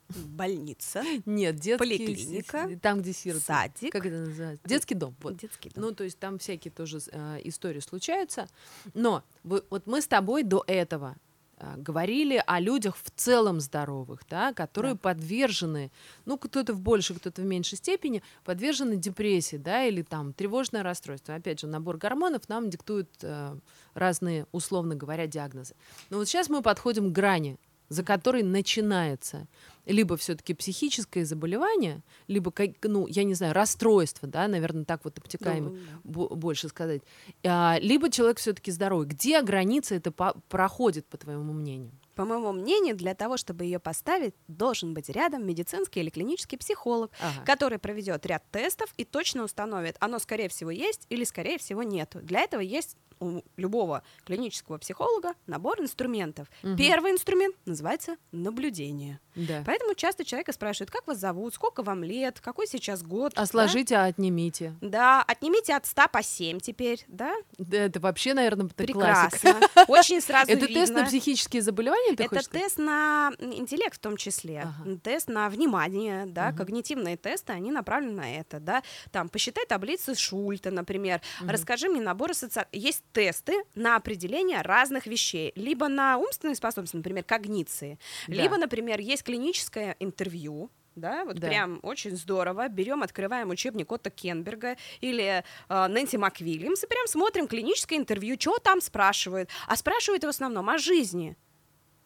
Больница, 0.09 1.03
Нет, 1.25 1.57
детский... 1.57 1.79
Поликлиника, 1.79 2.69
Там, 2.81 3.01
где 3.01 3.13
сироты. 3.13 3.45
садик, 3.45 3.93
Как 3.93 4.07
это 4.07 4.17
называется? 4.17 4.69
Детский 4.69 4.95
дом. 4.95 5.15
Вот. 5.21 5.37
детский 5.37 5.71
дом. 5.71 5.85
Ну, 5.85 5.93
то 5.93 6.05
есть 6.05 6.19
там 6.19 6.39
всякие 6.39 6.71
тоже 6.73 7.01
э, 7.11 7.41
истории 7.45 7.81
случаются. 7.81 8.49
Но 8.95 9.23
вы- 9.45 9.65
вот 9.71 9.87
мы 9.87 10.01
с 10.01 10.07
тобой 10.07 10.43
до 10.43 10.63
этого 10.67 11.17
э, 11.59 11.75
говорили 11.79 12.43
о 12.47 12.61
людях 12.61 12.97
в 13.03 13.11
целом 13.17 13.61
здоровых, 13.61 14.21
да, 14.29 14.53
которые 14.53 14.93
Да. 14.93 14.99
подвержены, 15.01 15.91
ну, 16.27 16.37
кто-то 16.37 16.75
в 16.75 16.81
большей, 16.81 17.17
кто-то 17.17 17.41
в 17.41 17.47
меньшей 17.47 17.79
степени, 17.79 18.23
подвержены 18.45 18.97
депрессии, 18.97 19.57
да, 19.57 19.85
или 19.85 20.03
там 20.03 20.35
тревожное 20.35 20.83
расстройство. 20.83 21.35
Опять 21.35 21.61
же, 21.61 21.67
набор 21.67 21.97
гормонов 21.97 22.49
нам 22.51 22.69
диктует 22.69 23.09
э, 23.23 23.57
разные, 23.95 24.47
условно 24.53 24.95
говоря, 24.97 25.27
диагнозы. 25.27 25.75
Но 26.11 26.19
вот 26.19 26.29
сейчас 26.29 26.51
мы 26.51 26.61
подходим 26.61 27.09
к 27.11 27.13
грани, 27.13 27.57
за 27.89 28.03
которой 28.03 28.43
начинается 28.43 29.47
либо 29.87 30.17
все-таки 30.17 30.53
психическое 30.55 31.25
заболевание, 31.25 32.03
либо, 32.27 32.53
ну, 32.83 33.07
я 33.07 33.23
не 33.25 33.35
знаю, 33.35 33.55
расстройство, 33.55 34.27
да, 34.29 34.49
наверное, 34.49 34.85
так 34.85 35.05
вот 35.05 35.19
обтекаемо 35.19 35.71
Ну, 35.71 35.75
да. 35.77 36.01
бо- 36.03 36.35
больше 36.35 36.69
сказать. 36.69 37.03
А, 37.45 37.79
либо 37.81 38.11
человек 38.11 38.39
все-таки 38.39 38.73
здоровый. 38.73 39.07
Где 39.07 39.41
граница 39.43 39.95
это 39.95 40.11
проходит, 40.11 41.07
по 41.07 41.17
твоему 41.17 41.53
мнению? 41.53 41.93
По 42.17 42.25
моему 42.25 42.51
мнению, 42.53 42.97
для 42.97 43.15
того, 43.15 43.37
чтобы 43.37 43.65
ее 43.65 43.79
поставить, 43.79 44.35
должен 44.49 44.95
быть 44.95 45.09
рядом 45.11 45.47
медицинский 45.47 46.01
или 46.01 46.09
клинический 46.11 46.57
психолог, 46.59 47.13
Ага. 47.21 47.45
который 47.45 47.79
проведет 47.79 48.25
ряд 48.27 48.43
тестов 48.51 48.93
и 48.97 49.05
точно 49.05 49.45
установит, 49.45 49.97
оно, 50.01 50.19
скорее 50.19 50.49
всего, 50.49 50.71
есть 50.71 51.07
или, 51.11 51.25
скорее 51.25 51.59
всего, 51.59 51.83
нету. 51.83 52.21
Для 52.23 52.41
этого 52.41 52.63
есть 52.63 52.97
у 53.19 53.41
любого 53.57 54.03
клинического 54.25 54.77
психолога 54.77 55.33
набор 55.47 55.81
инструментов. 55.81 56.49
Мгм. 56.63 56.77
Первый 56.77 57.13
инструмент 57.13 57.57
называется 57.65 58.17
наблюдение. 58.31 59.21
Да. 59.35 59.63
Поэтому 59.67 59.95
часто 59.95 60.25
человека 60.25 60.53
спрашивают, 60.53 60.91
как 60.91 61.07
вас 61.07 61.19
зовут, 61.19 61.55
сколько 61.55 61.83
вам 61.83 62.05
лет, 62.05 62.41
какой 62.41 62.67
сейчас 62.67 63.03
год. 63.03 63.33
А 63.37 63.41
да? 63.41 63.47
сложите, 63.47 63.97
а 63.97 64.05
отнимите. 64.05 64.75
Да, 64.83 65.23
отнимите 65.27 65.75
от 65.75 65.87
100 65.87 66.09
по 66.13 66.23
7 66.23 66.61
теперь, 66.61 67.05
да? 67.09 67.35
Да, 67.59 67.77
это 67.79 68.01
вообще, 68.01 68.35
наверное, 68.35 68.69
классика. 68.69 68.85
Прекрасно. 68.87 69.61
Очень 69.89 70.21
сразу 70.21 70.51
Это 70.53 70.67
тест 70.67 70.93
на 70.93 70.97
видно. 71.01 71.07
психические 71.07 71.63
заболевания, 71.63 72.06
ты 72.15 72.25
Это 72.25 72.29
хочешь 72.29 72.47
тест 72.49 72.79
на 72.79 73.33
интеллект 73.41 73.97
в 73.97 73.99
том 73.99 74.17
числе, 74.17 74.61
Ага. 74.63 74.97
тест 75.03 75.29
на 75.29 75.49
внимание, 75.49 76.27
да, 76.27 76.49
Мгм. 76.49 76.57
когнитивные 76.59 77.17
тесты, 77.17 77.53
они 77.53 77.71
направлены 77.71 78.13
на 78.13 78.37
это, 78.39 78.61
да, 78.61 78.83
там, 79.11 79.29
посчитай 79.29 79.65
таблицы 79.67 80.15
Шульта, 80.15 80.71
например, 80.71 81.21
Мгм. 81.41 81.51
расскажи 81.51 81.89
мне 81.89 82.01
набор 82.01 82.31
ассоциаций. 82.33 82.69
Есть 82.73 83.05
тесты 83.13 83.65
на 83.75 83.97
определение 83.97 84.63
разных 84.63 85.07
вещей, 85.07 85.53
либо 85.57 85.89
на 85.89 86.19
умственные 86.19 86.55
способности, 86.57 86.97
например, 86.97 87.25
когниции, 87.25 87.99
Да. 88.29 88.35
либо, 88.35 88.57
например, 88.59 89.01
есть 89.01 89.23
клиническое 89.25 89.97
интервью, 89.99 90.71
да, 90.95 91.25
вот 91.27 91.37
Да. 91.39 91.49
прям 91.49 91.79
очень 91.83 92.17
здорово. 92.17 92.69
Берем, 92.69 93.03
открываем 93.03 93.51
учебник 93.51 93.93
Отто 93.93 94.09
Кенберга 94.11 94.77
или 95.01 95.45
э, 95.69 95.87
Нэнси 95.89 96.17
МакВильямс 96.17 96.85
и 96.85 96.87
прям 96.87 97.07
смотрим 97.07 97.47
клиническое 97.49 97.99
интервью, 97.99 98.37
что 98.41 98.59
там 98.59 98.81
спрашивают. 98.81 99.51
А 99.67 99.77
спрашивают 99.77 100.25
в 100.25 100.29
основном 100.29 100.71
о 100.71 100.79
жизни. 100.79 101.37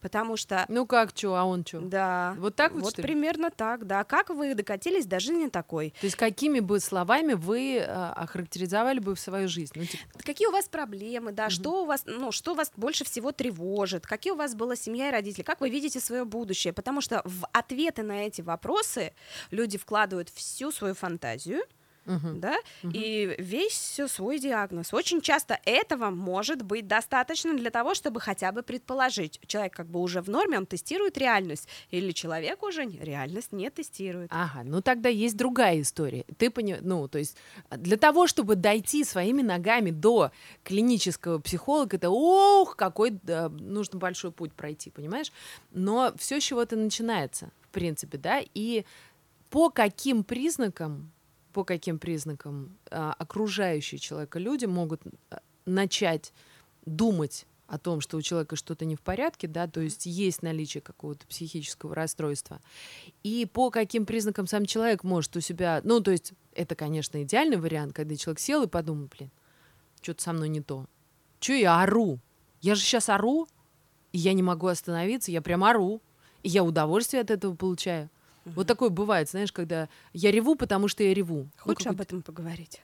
Потому 0.01 0.35
что 0.35 0.65
Ну 0.67 0.85
как, 0.85 1.11
что, 1.15 1.35
а 1.35 1.45
он 1.45 1.65
что? 1.65 1.79
да. 1.79 2.35
Вот 2.37 2.55
так 2.55 2.73
вот, 2.73 2.81
Вот 2.83 2.93
что 2.93 3.01
ли? 3.01 3.07
примерно 3.07 3.51
так, 3.51 3.85
да. 3.85 4.03
Как 4.03 4.29
вы 4.29 4.55
докатились 4.55 5.05
до 5.05 5.19
жизни 5.19 5.47
такой? 5.47 5.91
То 6.01 6.05
есть 6.07 6.15
какими 6.15 6.59
бы 6.59 6.79
словами 6.79 7.33
вы 7.33 7.77
э, 7.77 7.85
охарактеризовали 7.85 8.99
бы 8.99 9.15
свою 9.15 9.47
жизнь? 9.47 9.73
Ну, 9.75 9.85
типа, 9.85 10.03
Какие 10.25 10.47
у 10.47 10.51
вас 10.51 10.67
проблемы, 10.67 11.31
да, 11.31 11.43
Мгм. 11.45 11.51
что 11.51 11.83
у 11.83 11.85
вас, 11.85 12.03
ну, 12.05 12.31
что 12.31 12.53
вас 12.55 12.71
больше 12.75 13.05
всего 13.05 13.31
тревожит, 13.31 14.05
какие 14.07 14.33
у 14.33 14.35
вас 14.35 14.55
была 14.55 14.75
семья 14.75 15.09
и 15.09 15.11
родители, 15.11 15.43
как 15.43 15.61
вы 15.61 15.69
видите 15.69 15.99
свое 15.99 16.25
будущее, 16.25 16.73
потому 16.73 17.01
что 17.01 17.21
в 17.25 17.45
ответы 17.53 18.03
на 18.03 18.25
эти 18.25 18.41
вопросы 18.41 19.13
люди 19.51 19.77
вкладывают 19.77 20.29
всю 20.29 20.71
свою 20.71 20.95
фантазию, 20.95 21.61
мгм. 22.05 22.39
да, 22.39 22.57
Мгм. 22.83 22.93
и 22.95 23.35
весь 23.37 23.99
свой 24.07 24.39
диагноз. 24.39 24.93
Очень 24.93 25.21
часто 25.21 25.59
этого 25.65 26.09
может 26.09 26.61
быть 26.61 26.87
достаточно 26.87 27.53
для 27.55 27.69
того, 27.69 27.93
чтобы 27.93 28.19
хотя 28.19 28.51
бы 28.51 28.63
предположить, 28.63 29.39
человек 29.47 29.73
как 29.73 29.87
бы 29.87 29.99
уже 29.99 30.21
в 30.21 30.29
норме, 30.29 30.57
он 30.57 30.65
тестирует 30.65 31.17
реальность, 31.17 31.67
или 31.89 32.11
человек 32.11 32.63
уже 32.63 32.85
реальность 32.85 33.51
не 33.51 33.69
тестирует. 33.69 34.29
Ага, 34.33 34.63
ну 34.63 34.81
тогда 34.81 35.09
есть 35.09 35.37
другая 35.37 35.81
история. 35.81 36.25
Ты 36.37 36.49
понимаешь, 36.49 36.83
ну, 36.85 37.07
то 37.07 37.17
есть 37.19 37.37
а, 37.69 37.77
для 37.77 37.97
того, 37.97 38.27
чтобы 38.27 38.55
дойти 38.55 39.03
своими 39.03 39.41
ногами 39.41 39.91
до 39.91 40.31
клинического 40.63 41.39
психолога, 41.39 41.97
это, 41.97 42.09
ох, 42.09 42.75
какой 42.75 43.11
да, 43.23 43.49
нужно 43.49 43.99
большой 43.99 44.31
путь 44.31 44.53
пройти, 44.53 44.89
понимаешь? 44.89 45.31
Но 45.71 46.13
все 46.17 46.39
с 46.39 46.43
чего-то 46.43 46.75
начинается, 46.75 47.51
в 47.61 47.69
принципе, 47.69 48.17
да, 48.17 48.41
и 48.53 48.85
по 49.49 49.69
каким 49.69 50.23
признакам, 50.23 51.11
по 51.53 51.63
каким 51.63 51.99
признакам 51.99 52.77
а, 52.89 53.13
окружающие 53.13 53.99
человека 53.99 54.39
люди 54.39 54.65
могут 54.65 55.01
а, 55.29 55.41
начать 55.65 56.33
думать 56.85 57.45
о 57.67 57.77
том, 57.77 58.01
что 58.01 58.17
у 58.17 58.21
человека 58.21 58.57
что-то 58.57 58.83
не 58.83 58.97
в 58.97 59.01
порядке, 59.01 59.47
да, 59.47 59.65
то 59.65 59.79
есть 59.79 60.05
есть 60.05 60.41
наличие 60.41 60.81
какого-то 60.81 61.25
психического 61.25 61.95
расстройства, 61.95 62.59
и 63.23 63.45
по 63.45 63.69
каким 63.69 64.05
признакам 64.05 64.45
сам 64.45 64.65
человек 64.65 65.05
может 65.05 65.35
у 65.37 65.39
себя, 65.39 65.79
ну, 65.85 66.01
то 66.01 66.11
есть 66.11 66.33
это, 66.53 66.75
конечно, 66.75 67.23
идеальный 67.23 67.55
вариант, 67.55 67.93
когда 67.93 68.15
человек 68.17 68.39
сел 68.39 68.63
и 68.63 68.67
подумал, 68.67 69.07
блин, 69.17 69.31
что-то 70.01 70.21
со 70.21 70.33
мной 70.33 70.49
не 70.49 70.61
то. 70.61 70.85
Че 71.39 71.61
я 71.61 71.81
ору? 71.81 72.19
Я 72.59 72.75
же 72.75 72.81
сейчас 72.81 73.07
ору, 73.07 73.47
и 74.11 74.17
я 74.17 74.33
не 74.33 74.43
могу 74.43 74.67
остановиться, 74.67 75.31
я 75.31 75.41
прям 75.41 75.63
ору, 75.63 76.01
и 76.43 76.49
я 76.49 76.63
удовольствие 76.63 77.21
от 77.21 77.31
этого 77.31 77.55
получаю. 77.55 78.09
Вот 78.45 78.65
такое 78.67 78.89
бывает, 78.89 79.29
знаешь, 79.29 79.51
когда 79.51 79.87
я 80.13 80.31
реву, 80.31 80.55
потому 80.55 80.87
что 80.87 81.03
я 81.03 81.13
реву. 81.13 81.43
Ну, 81.43 81.49
Хочешь 81.57 81.83
какой-то- 81.85 81.89
об 81.89 82.01
этом 82.01 82.21
поговорить? 82.23 82.81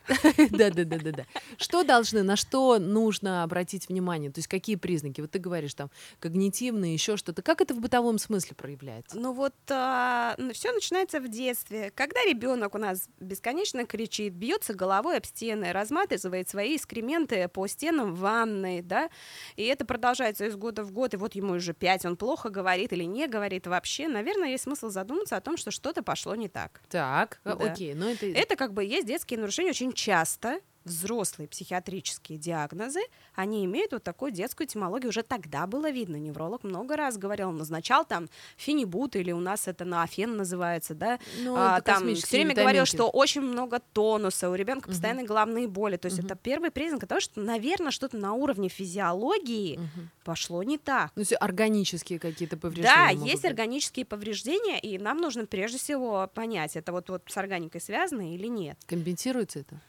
да, 0.52 0.70
да, 0.70 0.84
да, 0.84 0.98
да, 1.00 1.12
да. 1.12 1.26
Что 1.58 1.84
должны, 1.84 2.22
на 2.24 2.36
что 2.36 2.78
нужно 2.80 3.44
обратить 3.44 3.90
внимание? 3.90 4.32
То 4.32 4.40
есть 4.40 4.48
какие 4.48 4.76
признаки? 4.76 5.22
Вот 5.22 5.32
ты 5.32 5.40
говоришь 5.40 5.74
там 5.74 5.90
когнитивные, 6.20 6.94
еще 6.94 7.18
что-то. 7.18 7.42
Как 7.42 7.62
это 7.62 7.74
в 7.74 7.80
бытовом 7.80 8.18
смысле 8.20 8.56
проявляется? 8.56 9.18
Ну 9.18 9.34
вот 9.34 9.54
все 9.66 10.72
начинается 10.72 11.20
в 11.20 11.28
детстве, 11.28 11.92
когда 11.96 12.24
ребенок 12.26 12.76
у 12.76 12.78
нас 12.78 13.08
бесконечно 13.20 13.86
кричит, 13.86 14.34
бьется 14.34 14.74
головой 14.74 15.18
об 15.18 15.26
стены, 15.26 15.72
разматывает 15.72 16.50
свои 16.50 16.76
экскременты 16.78 17.48
по 17.48 17.68
стенам 17.68 18.16
ванной, 18.16 18.82
да, 18.82 19.10
и 19.56 19.64
это 19.64 19.86
продолжается 19.86 20.46
из 20.46 20.56
года 20.56 20.84
в 20.84 20.92
год, 20.92 21.14
и 21.14 21.18
вот 21.18 21.36
ему 21.36 21.54
уже 21.54 21.74
пять, 21.74 22.06
он 22.06 22.16
плохо 22.18 22.50
говорит 22.50 22.94
или 22.94 23.04
не 23.04 23.28
говорит 23.28 23.68
вообще, 23.68 24.08
наверное, 24.08 24.50
есть 24.50 24.64
смысл 24.64 24.90
задуматься 24.90 25.38
о 25.38 25.42
том, 25.48 25.58
что 25.58 25.72
что-то 25.72 26.04
пошло 26.04 26.36
не 26.36 26.50
так. 26.50 26.82
Так, 26.90 27.40
а, 27.44 27.56
Да. 27.56 27.72
окей, 27.72 27.94
ну 27.94 28.10
это... 28.10 28.26
Это 28.26 28.56
как 28.56 28.74
бы 28.74 28.84
есть 28.84 29.08
детские 29.08 29.40
нарушения 29.40 29.72
очень 29.72 29.94
часто. 29.94 30.60
Взрослые 30.88 31.48
психиатрические 31.48 32.38
диагнозы, 32.38 33.02
они 33.36 33.66
имеют 33.66 33.92
вот 33.92 34.04
такую 34.04 34.32
детскую 34.32 34.68
этимологию. 34.68 35.10
Уже 35.10 35.22
тогда 35.24 35.68
было 35.68 35.90
видно. 35.92 36.16
Невролог 36.16 36.64
много 36.64 36.96
раз 36.96 37.18
говорил, 37.18 37.50
он 37.50 37.58
назначал 37.58 38.06
там 38.06 38.28
фенибут, 38.56 39.16
или 39.16 39.32
у 39.32 39.40
нас 39.40 39.68
это 39.68 39.86
наофен 39.86 40.38
называется, 40.38 40.96
да. 40.96 41.20
Ну, 41.40 41.56
А, 41.58 41.82
там 41.82 42.16
все 42.16 42.38
время 42.38 42.56
говорил, 42.56 42.86
что 42.86 43.10
очень 43.10 43.42
много 43.42 43.80
тонуса, 43.94 44.50
у 44.50 44.56
ребенка 44.56 44.90
постоянные 44.90 45.26
головные 45.26 45.68
боли. 45.68 45.98
То 45.98 46.08
есть 46.08 46.18
Мгм. 46.20 46.26
это 46.28 46.36
первый 46.36 46.72
признак 46.72 47.06
того, 47.08 47.20
что, 47.20 47.40
наверное, 47.42 47.92
что-то 47.92 48.18
на 48.18 48.34
уровне 48.34 48.70
физиологии 48.70 49.78
Мгм. 49.78 50.10
пошло 50.24 50.64
не 50.64 50.78
так. 50.78 51.12
Ну, 51.16 51.22
есть 51.22 51.34
органические 51.40 52.20
какие-то 52.20 52.58
повреждения. 52.58 52.94
Да, 52.96 53.10
есть 53.10 53.44
быть. 53.44 53.52
органические 53.52 54.06
повреждения, 54.06 54.80
и 54.80 54.98
нам 54.98 55.18
нужно 55.18 55.46
прежде 55.46 55.78
всего 55.78 56.30
понять, 56.34 56.76
это 56.76 56.92
вот, 56.92 57.10
вот 57.10 57.24
с 57.28 57.38
органикой 57.38 57.82
связано 57.82 58.34
или 58.34 58.48
нет. 58.48 58.78
Компенсируется 58.88 59.60
это? 59.60 59.80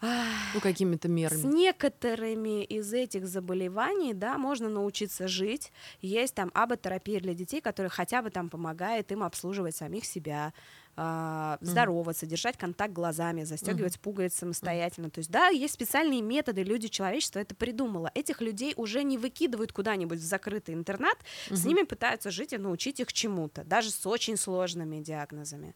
Ну, 0.00 0.60
какими-то 0.60 1.08
С 1.08 1.10
мерами. 1.10 1.42
некоторыми 1.54 2.64
из 2.64 2.92
этих 2.92 3.26
заболеваний, 3.26 4.14
да, 4.14 4.38
можно 4.38 4.68
научиться 4.68 5.28
жить. 5.28 5.72
Есть 6.00 6.34
там 6.34 6.50
аботерапия 6.54 7.20
для 7.20 7.34
детей, 7.34 7.60
которая 7.60 7.90
хотя 7.90 8.22
бы 8.22 8.30
там 8.30 8.48
помогает 8.48 9.10
им 9.12 9.22
обслуживать 9.22 9.74
самих 9.76 10.04
себя, 10.04 10.52
а, 11.00 11.58
здороваться, 11.60 12.26
держать 12.26 12.56
контакт 12.56 12.92
глазами, 12.92 13.44
застегивать 13.44 14.00
пуговицы 14.00 14.38
самостоятельно. 14.38 15.10
То 15.10 15.18
есть, 15.20 15.30
да, 15.30 15.48
есть 15.48 15.74
специальные 15.74 16.22
методы, 16.22 16.62
люди, 16.64 16.88
человечество 16.88 17.38
это 17.38 17.54
придумало. 17.54 18.10
Этих 18.14 18.40
людей 18.40 18.74
уже 18.76 19.04
не 19.04 19.16
выкидывают 19.18 19.72
куда-нибудь 19.72 20.18
в 20.18 20.24
закрытый 20.24 20.74
интернат, 20.74 21.16
с 21.50 21.60
Мгм. 21.60 21.68
ними 21.68 21.82
пытаются 21.82 22.30
жить 22.32 22.52
и 22.52 22.58
научить 22.58 22.98
их 23.00 23.12
чему-то, 23.12 23.62
даже 23.64 23.90
с 23.90 24.06
очень 24.06 24.36
сложными 24.36 25.00
диагнозами. 25.00 25.74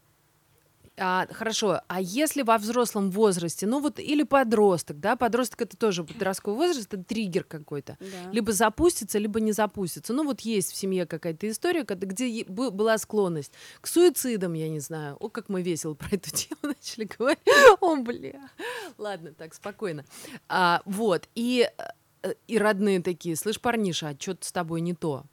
А, 0.98 1.26
хорошо, 1.30 1.80
а 1.88 2.00
если 2.02 2.42
во 2.42 2.58
взрослом 2.58 3.10
возрасте, 3.10 3.66
ну 3.66 3.80
вот 3.80 3.98
или 3.98 4.24
подросток, 4.24 5.00
да, 5.00 5.16
подросток 5.16 5.62
это 5.62 5.76
тоже 5.76 6.04
подростковый 6.04 6.68
возраст, 6.68 6.92
это 6.92 7.02
триггер 7.02 7.44
какой-то. 7.44 7.96
Да. 7.98 8.30
Либо 8.30 8.52
запустится, 8.52 9.18
либо 9.18 9.40
не 9.40 9.52
запустится. 9.52 10.12
Ну 10.12 10.24
вот 10.24 10.42
есть 10.42 10.70
в 10.70 10.76
семье 10.76 11.06
какая-то 11.06 11.48
история, 11.48 11.84
где 11.84 12.44
была 12.44 12.98
склонность 12.98 13.52
к 13.80 13.86
суицидам, 13.86 14.52
я 14.52 14.68
не 14.68 14.80
знаю. 14.80 15.16
О, 15.18 15.30
как 15.30 15.48
мы 15.48 15.62
весело 15.62 15.94
про 15.94 16.08
эту 16.10 16.30
тему 16.34 16.60
начали 16.62 17.04
говорить. 17.04 17.40
О, 17.80 17.96
бля. 17.96 18.50
Ладно, 18.98 19.32
так, 19.32 19.54
спокойно. 19.54 20.04
А, 20.48 20.82
вот, 20.84 21.26
и, 21.34 21.70
э, 22.22 22.34
и 22.46 22.58
родные 22.58 23.00
такие, 23.00 23.34
слышь, 23.36 23.60
парниша, 23.60 24.08
а 24.08 24.16
что-то 24.18 24.46
с 24.46 24.52
тобой 24.52 24.82
не 24.82 24.94
то. 24.94 25.24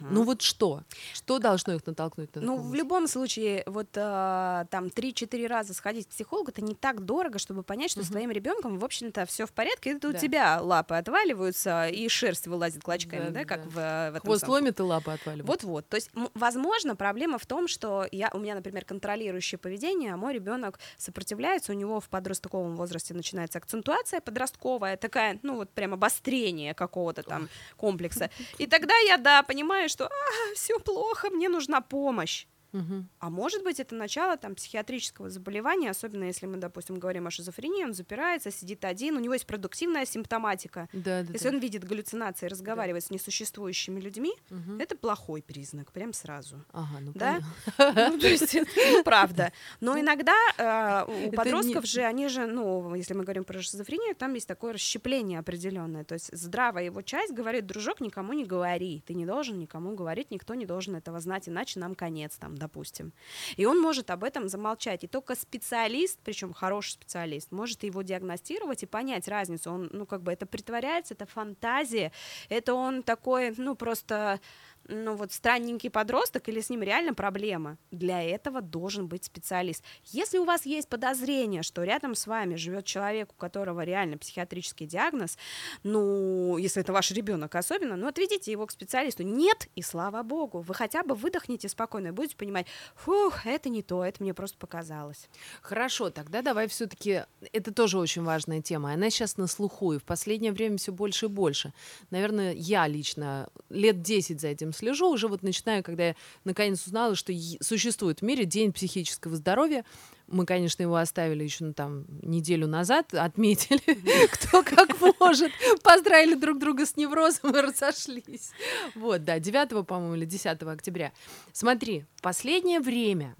Ну 0.00 0.22
вот 0.24 0.42
что? 0.42 0.82
Что 1.14 1.38
должно 1.38 1.74
их 1.74 1.86
натолкнуть 1.86 2.34
на 2.34 2.42
Ну, 2.42 2.56
в 2.58 2.74
любом 2.74 3.06
случае, 3.08 3.62
вот 3.66 3.88
а, 3.96 4.64
там 4.70 4.86
3-4 4.86 5.46
раза 5.46 5.74
сходить 5.74 6.06
к 6.06 6.10
психологу, 6.10 6.50
это 6.50 6.62
не 6.62 6.74
так 6.74 7.04
дорого, 7.04 7.38
чтобы 7.38 7.62
понять, 7.62 7.90
что 7.90 8.00
с 8.02 8.06
Мгм. 8.06 8.12
твоим 8.12 8.30
ребенком, 8.30 8.78
в 8.78 8.84
общем-то, 8.84 9.26
все 9.26 9.46
в 9.46 9.52
порядке, 9.52 9.90
это 9.92 10.10
Да. 10.12 10.16
у 10.18 10.20
тебя 10.20 10.60
лапы 10.60 10.94
отваливаются 10.96 11.88
и 11.88 12.08
шерсть 12.08 12.46
вылазит 12.46 12.82
клочками, 12.82 13.24
да, 13.30 13.40
Да, 13.40 13.44
как 13.44 13.64
да. 13.64 13.68
в, 13.70 13.78
э, 13.78 14.10
в 14.12 14.14
этом 14.16 14.20
Хвост 14.26 14.40
самом- 14.40 14.54
ломит 14.54 14.80
и 14.80 14.82
лапы 14.82 15.10
отваливают. 15.12 15.46
Вот-вот. 15.48 15.88
То 15.88 15.96
есть, 15.96 16.10
возможно, 16.34 16.96
проблема 16.96 17.38
в 17.38 17.46
том, 17.46 17.68
что 17.68 18.06
я, 18.12 18.30
у 18.32 18.38
меня, 18.38 18.54
например, 18.54 18.84
контролирующее 18.84 19.58
поведение, 19.58 20.14
а 20.14 20.16
мой 20.16 20.34
ребенок 20.34 20.78
сопротивляется, 20.96 21.72
у 21.72 21.74
него 21.74 22.00
в 22.00 22.08
подростковом 22.08 22.76
возрасте 22.76 23.14
начинается 23.14 23.58
акцентуация 23.58 24.20
подростковая, 24.20 24.96
такая, 24.96 25.38
ну 25.42 25.56
вот 25.56 25.70
прям 25.70 25.94
обострение 25.94 26.74
какого-то 26.74 27.22
там 27.22 27.48
комплекса. 27.76 28.30
И 28.58 28.66
тогда 28.66 28.94
я, 29.06 29.16
да, 29.16 29.42
понимаю, 29.42 29.67
что 29.88 30.10
все 30.54 30.78
плохо, 30.78 31.30
мне 31.30 31.48
нужна 31.48 31.80
помощь. 31.80 32.46
Мгм. 32.72 33.08
А 33.18 33.30
может 33.30 33.64
быть, 33.64 33.80
это 33.80 33.94
начало 33.94 34.36
там 34.36 34.54
психиатрического 34.54 35.30
заболевания, 35.30 35.90
особенно 35.90 36.24
если 36.24 36.46
мы, 36.46 36.56
допустим, 36.58 36.98
говорим 36.98 37.26
о 37.26 37.30
шизофрении, 37.30 37.84
он 37.84 37.94
запирается, 37.94 38.50
сидит 38.50 38.84
один, 38.84 39.16
у 39.16 39.20
него 39.20 39.34
есть 39.34 39.46
продуктивная 39.46 40.04
симптоматика. 40.04 40.88
Да, 40.92 41.22
да, 41.22 41.32
Если 41.32 41.48
да. 41.48 41.54
он 41.54 41.60
видит 41.60 41.84
галлюцинации, 41.84 42.46
разговаривает 42.46 43.04
с 43.04 43.10
несуществующими 43.10 44.00
людьми, 44.00 44.32
Мгм. 44.50 44.80
это 44.80 44.96
плохой 44.96 45.42
признак, 45.42 45.92
прям 45.92 46.12
сразу. 46.12 46.64
Ага, 46.72 46.98
ну 47.00 47.12
Да? 47.14 47.40
Ну, 47.78 48.18
то 48.18 48.28
есть, 48.28 48.54
ну, 48.76 49.02
правда. 49.04 49.52
Но 49.80 49.98
иногда 49.98 50.34
э, 50.58 51.28
у 51.28 51.32
подростков 51.32 51.86
же, 51.86 52.02
они 52.02 52.28
же, 52.28 52.46
ну, 52.46 52.94
если 52.94 53.14
мы 53.14 53.24
говорим 53.24 53.44
про 53.44 53.60
шизофрению, 53.62 54.14
там 54.14 54.34
есть 54.34 54.46
такое 54.48 54.74
расщепление 54.74 55.38
определенное. 55.38 56.04
То 56.04 56.14
есть 56.14 56.30
здравая 56.36 56.84
его 56.84 57.02
часть 57.02 57.32
говорит, 57.32 57.66
дружок, 57.66 58.00
никому 58.00 58.32
не 58.32 58.44
говори. 58.44 59.02
Ты 59.06 59.14
не 59.14 59.26
должен 59.26 59.58
никому 59.58 59.94
говорить, 59.94 60.30
никто 60.30 60.54
не 60.54 60.66
должен 60.66 60.96
этого 60.96 61.20
знать, 61.20 61.48
иначе 61.48 61.80
нам 61.80 61.94
конец, 61.94 62.36
там, 62.36 62.57
допустим. 62.58 63.12
И 63.56 63.66
он 63.66 63.80
может 63.80 64.10
об 64.10 64.24
этом 64.24 64.48
замолчать. 64.48 65.04
И 65.04 65.06
только 65.06 65.34
специалист, 65.34 66.18
причем 66.24 66.52
хороший 66.52 66.90
специалист, 66.90 67.52
может 67.52 67.82
его 67.82 68.02
диагностировать 68.02 68.82
и 68.82 68.86
понять 68.86 69.28
разницу. 69.28 69.70
Он, 69.70 69.88
ну, 69.92 70.06
как 70.06 70.22
бы 70.22 70.32
это 70.32 70.46
притворяется, 70.46 71.14
это 71.14 71.26
фантазия, 71.26 72.12
это 72.48 72.74
он 72.74 73.02
такой, 73.02 73.54
ну, 73.56 73.74
просто 73.74 74.40
ну 74.88 75.14
вот 75.14 75.32
странненький 75.32 75.90
подросток 75.90 76.48
или 76.48 76.60
с 76.60 76.70
ним 76.70 76.82
реально 76.82 77.14
проблема. 77.14 77.76
Для 77.90 78.22
этого 78.22 78.60
должен 78.60 79.06
быть 79.06 79.24
специалист. 79.24 79.84
Если 80.06 80.38
у 80.38 80.44
вас 80.44 80.64
есть 80.66 80.88
подозрение, 80.88 81.62
что 81.62 81.84
рядом 81.84 82.14
с 82.14 82.26
вами 82.26 82.56
живет 82.56 82.86
человек, 82.86 83.30
у 83.32 83.36
которого 83.36 83.82
реально 83.82 84.16
психиатрический 84.16 84.86
диагноз, 84.86 85.36
ну, 85.82 86.56
если 86.56 86.82
это 86.82 86.92
ваш 86.92 87.10
ребенок 87.10 87.54
особенно, 87.54 87.96
ну, 87.96 88.06
отведите 88.06 88.50
его 88.50 88.66
к 88.66 88.70
специалисту. 88.70 89.22
Нет, 89.22 89.68
и 89.74 89.82
слава 89.82 90.22
богу, 90.22 90.60
вы 90.60 90.74
хотя 90.74 91.02
бы 91.02 91.14
выдохните 91.14 91.68
спокойно 91.68 92.08
и 92.08 92.10
будете 92.10 92.36
понимать, 92.36 92.66
фух, 92.94 93.46
это 93.46 93.68
не 93.68 93.82
то, 93.82 94.04
это 94.04 94.22
мне 94.22 94.32
просто 94.32 94.56
показалось. 94.58 95.28
Хорошо, 95.60 96.10
тогда 96.10 96.40
давай 96.42 96.66
все-таки. 96.66 97.24
Это 97.52 97.74
тоже 97.74 97.98
очень 97.98 98.22
важная 98.22 98.62
тема. 98.62 98.92
Она 98.92 99.10
сейчас 99.10 99.36
на 99.36 99.46
слуху, 99.46 99.92
и 99.92 99.98
в 99.98 100.04
последнее 100.04 100.52
время 100.52 100.78
все 100.78 100.92
больше 100.92 101.26
и 101.26 101.28
больше. 101.28 101.74
Наверное, 102.10 102.54
я 102.54 102.86
лично 102.86 103.50
лет 103.68 104.00
10 104.00 104.40
за 104.40 104.48
этим 104.48 104.72
слежу. 104.78 105.10
Уже 105.10 105.28
вот 105.28 105.42
начинаю, 105.42 105.82
когда 105.82 106.08
я 106.08 106.16
наконец 106.44 106.86
узнала, 106.86 107.14
что 107.14 107.32
существует 107.60 108.20
в 108.20 108.22
мире 108.22 108.44
День 108.44 108.72
психического 108.72 109.36
здоровья. 109.36 109.84
Мы, 110.26 110.44
конечно, 110.46 110.82
его 110.82 110.96
оставили 110.96 111.44
еще 111.44 111.64
ну, 111.64 111.72
там 111.72 112.04
неделю 112.22 112.66
назад, 112.66 113.14
отметили, 113.14 113.80
кто 114.28 114.62
как 114.62 115.00
может, 115.20 115.52
поздравили 115.82 116.34
друг 116.34 116.58
друга 116.58 116.86
с 116.86 116.96
неврозом 116.96 117.56
и 117.56 117.60
разошлись. 117.60 118.50
Вот, 118.94 119.24
да, 119.24 119.38
9, 119.38 119.86
по-моему, 119.86 120.14
или 120.14 120.24
10 120.24 120.62
октября. 120.62 121.12
Смотри, 121.52 122.04
последнее 122.22 122.80
время 122.80 123.36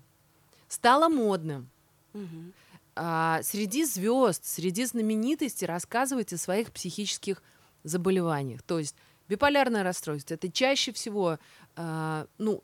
стало 0.69 1.09
модным 1.09 1.71
а, 2.95 3.41
среди 3.43 3.85
звезд, 3.85 4.45
среди 4.45 4.85
знаменитостей 4.85 5.67
рассказывать 5.67 6.33
о 6.33 6.39
своих 6.39 6.73
психических 6.73 7.43
заболеваниях. 7.85 8.63
То 8.63 8.79
есть 8.79 8.97
биполярное 9.29 9.83
расстройство 9.83 10.35
это 10.35 10.51
чаще 10.51 10.93
всего, 10.93 11.39
а, 11.77 12.27
ну, 12.39 12.63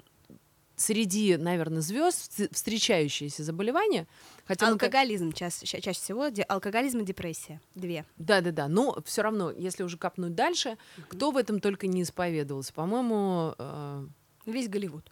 среди, 0.76 1.36
наверное, 1.36 1.82
звезд 1.82 2.32
вс- 2.38 2.48
встречающиеся 2.52 3.44
заболевания. 3.44 4.06
Хотя 4.46 4.66
мы 4.66 4.72
как- 4.76 4.88
Алкоголизм 4.94 5.32
чаще, 5.32 5.64
ча- 5.66 5.80
чаще 5.80 6.00
всего, 6.00 6.28
де- 6.28 6.42
алкоголизм 6.42 6.98
и 6.98 7.04
депрессия, 7.04 7.60
две. 7.76 8.04
Да-да-да, 8.16 8.66
но 8.68 8.98
все 9.04 9.22
равно, 9.22 9.50
если 9.52 9.84
уже 9.84 9.96
копнуть 9.98 10.34
дальше, 10.34 10.76
кто 11.08 11.30
в 11.30 11.36
этом 11.36 11.60
только 11.60 11.86
не 11.86 12.02
исповедовался. 12.02 12.72
По-моему, 12.72 13.54
э, 13.58 14.06
Весь 14.46 14.68
Голливуд. 14.68 15.10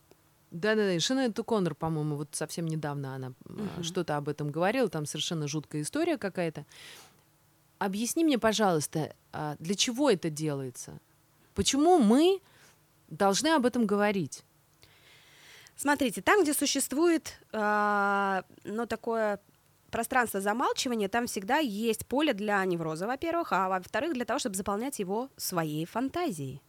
Да-да-да, 0.50 1.00
Шинель 1.00 1.32
Коннор, 1.32 1.74
по-моему, 1.74 2.16
вот 2.16 2.28
совсем 2.32 2.66
недавно 2.66 3.14
она 3.14 3.32
Мгм. 3.46 3.82
что-то 3.84 4.16
об 4.18 4.28
этом 4.28 4.50
говорила, 4.50 4.88
там 4.88 5.06
совершенно 5.06 5.48
жуткая 5.48 5.80
история 5.82 6.18
какая-то. 6.18 6.66
Объясни 7.78 8.24
мне, 8.24 8.38
пожалуйста, 8.38 9.14
а, 9.32 9.56
для 9.58 9.74
чего 9.74 10.10
это 10.10 10.28
делается? 10.28 11.00
Почему 11.54 11.98
мы 11.98 12.40
должны 13.08 13.48
об 13.48 13.66
этом 13.66 13.86
говорить? 13.86 14.44
Смотрите, 15.76 16.22
там, 16.22 16.42
где 16.42 16.54
существует, 16.54 17.38
а, 17.52 18.44
ну, 18.64 18.86
такое 18.86 19.40
пространство 19.90 20.40
замалчивания, 20.40 21.08
там 21.08 21.26
всегда 21.26 21.58
есть 21.58 22.06
поле 22.06 22.32
для 22.32 22.64
невроза, 22.64 23.06
во-первых, 23.06 23.52
а 23.52 23.68
во-вторых, 23.68 24.14
для 24.14 24.24
того, 24.24 24.38
чтобы 24.38 24.56
заполнять 24.56 24.98
его 24.98 25.28
своей 25.36 25.84
фантазией. 25.84 26.62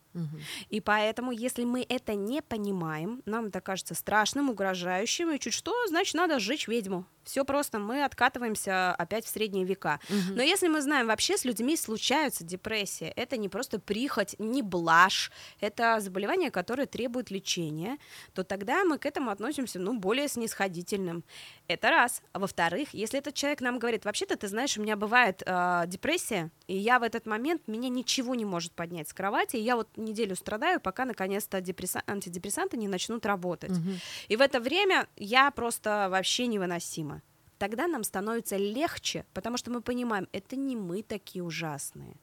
И 0.69 0.79
поэтому, 0.79 1.31
если 1.31 1.63
мы 1.63 1.85
это 1.87 2.13
не 2.13 2.41
понимаем, 2.41 3.21
нам 3.25 3.45
это 3.45 3.61
кажется 3.61 3.95
страшным, 3.95 4.49
угрожающим, 4.49 5.31
и 5.31 5.39
чуть 5.39 5.53
что, 5.53 5.73
значит, 5.87 6.15
надо 6.15 6.39
сжечь 6.39 6.67
ведьму. 6.67 7.05
Все 7.23 7.45
просто, 7.45 7.79
мы 7.79 8.03
откатываемся 8.03 8.93
опять 8.93 9.25
в 9.25 9.29
средние 9.29 9.65
века. 9.65 9.99
Мгм. 10.09 10.35
Но 10.35 10.43
если 10.43 10.67
мы 10.67 10.81
знаем, 10.81 11.07
вообще 11.07 11.37
с 11.37 11.45
людьми 11.45 11.77
случаются 11.77 12.43
депрессии, 12.43 13.07
это 13.07 13.37
не 13.37 13.49
просто 13.49 13.79
прихоть, 13.79 14.35
не 14.39 14.61
блажь, 14.61 15.31
это 15.61 15.99
заболевание, 15.99 16.51
которое 16.51 16.85
требует 16.85 17.31
лечения, 17.31 17.97
то 18.33 18.43
тогда 18.43 18.83
мы 18.83 18.97
к 18.97 19.05
этому 19.05 19.31
относимся, 19.31 19.79
ну, 19.79 19.97
более 19.97 20.27
снисходительным. 20.27 21.23
Это 21.67 21.89
раз. 21.89 22.21
А 22.33 22.39
во-вторых, 22.39 22.89
если 22.93 23.19
этот 23.19 23.35
человек 23.35 23.61
нам 23.61 23.79
говорит, 23.79 24.05
вообще-то, 24.05 24.35
ты 24.35 24.47
знаешь, 24.47 24.77
у 24.77 24.81
меня 24.81 24.97
бывает 24.97 25.41
э, 25.45 25.83
депрессия, 25.87 26.51
и 26.67 26.75
я 26.75 26.99
в 26.99 27.03
этот 27.03 27.25
момент, 27.25 27.67
меня 27.67 27.89
ничего 27.89 28.35
не 28.35 28.45
может 28.45 28.73
поднять 28.73 29.07
с 29.07 29.13
кровати, 29.13 29.55
и 29.55 29.61
я 29.61 29.77
вот 29.77 29.87
неделю 30.03 30.35
страдаю, 30.35 30.79
пока 30.79 31.05
наконец-то 31.05 31.59
депресса- 31.61 32.03
антидепрессанты 32.07 32.77
не 32.77 32.87
начнут 32.87 33.25
работать. 33.25 33.71
Мгм. 33.71 33.99
И 34.27 34.35
в 34.35 34.41
это 34.41 34.59
время 34.59 35.07
я 35.15 35.51
просто 35.51 36.07
вообще 36.09 36.47
невыносима. 36.47 37.21
Тогда 37.57 37.87
нам 37.87 38.03
становится 38.03 38.57
легче, 38.57 39.25
потому 39.33 39.57
что 39.57 39.71
мы 39.71 39.81
понимаем, 39.81 40.27
это 40.33 40.55
не 40.55 40.75
мы 40.75 41.01
такие 41.01 41.43
ужасные. 41.43 42.15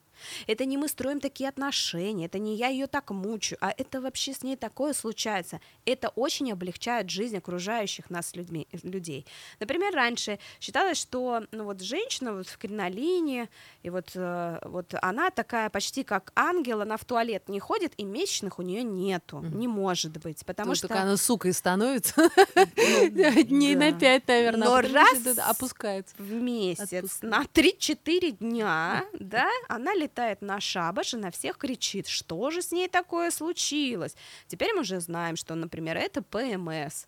Это 0.47 0.65
не 0.65 0.77
мы 0.77 0.87
строим 0.87 1.19
такие 1.19 1.49
отношения, 1.49 2.25
это 2.25 2.39
не 2.39 2.55
я 2.55 2.67
ее 2.67 2.87
так 2.87 3.11
мучаю, 3.11 3.57
а 3.61 3.73
это 3.77 4.01
вообще 4.01 4.33
с 4.33 4.43
ней 4.43 4.55
такое 4.55 4.93
случается. 4.93 5.59
Это 5.85 6.09
очень 6.09 6.51
облегчает 6.51 7.09
жизнь 7.09 7.37
окружающих 7.37 8.09
нас 8.09 8.35
людьми, 8.35 8.67
людей. 8.83 9.25
Например, 9.59 9.93
раньше 9.93 10.39
считалось, 10.59 10.97
что 10.99 11.43
ну, 11.51 11.63
вот 11.65 11.81
женщина 11.81 12.33
вот 12.33 12.47
в 12.47 12.57
кринолине, 12.57 13.49
и 13.83 13.89
вот, 13.89 14.11
э, 14.15 14.59
вот 14.65 14.93
она 15.01 15.29
такая 15.31 15.69
почти 15.69 16.03
как 16.03 16.31
ангел, 16.35 16.81
она 16.81 16.97
в 16.97 17.05
туалет 17.05 17.49
не 17.49 17.59
ходит, 17.59 17.93
и 17.97 18.03
месячных 18.03 18.59
у 18.59 18.61
нее 18.61 18.83
нету, 18.83 19.37
Мгм. 19.37 19.59
не 19.59 19.67
может 19.67 20.17
быть, 20.19 20.45
потому 20.45 20.69
Ну, 20.69 20.75
что... 20.75 20.87
Только 20.87 21.01
она 21.03 21.17
сукой 21.17 21.53
становится 21.53 22.29
дней 23.43 23.75
на 23.75 23.91
пять, 23.93 24.27
наверное, 24.27 24.67
Но 24.67 24.75
а 24.75 24.79
уже, 24.79 24.93
раз 24.93 25.37
опускается. 25.39 26.15
в 26.17 26.31
месяц 26.31 27.19
на 27.21 27.43
3-4 27.43 28.31
дня, 28.31 29.05
да, 29.19 29.47
она 29.67 29.93
летает 29.93 30.10
на 30.41 30.59
шабаш 30.59 31.13
и 31.13 31.17
на 31.17 31.31
всех 31.31 31.57
кричит, 31.57 32.07
что 32.07 32.51
же 32.51 32.61
с 32.61 32.71
ней 32.71 32.87
такое 32.87 33.31
случилось. 33.31 34.15
Теперь 34.47 34.73
мы 34.73 34.81
уже 34.81 34.99
знаем, 34.99 35.35
что, 35.35 35.55
например, 35.55 35.97
это 35.97 36.21
ПМС. 36.21 37.05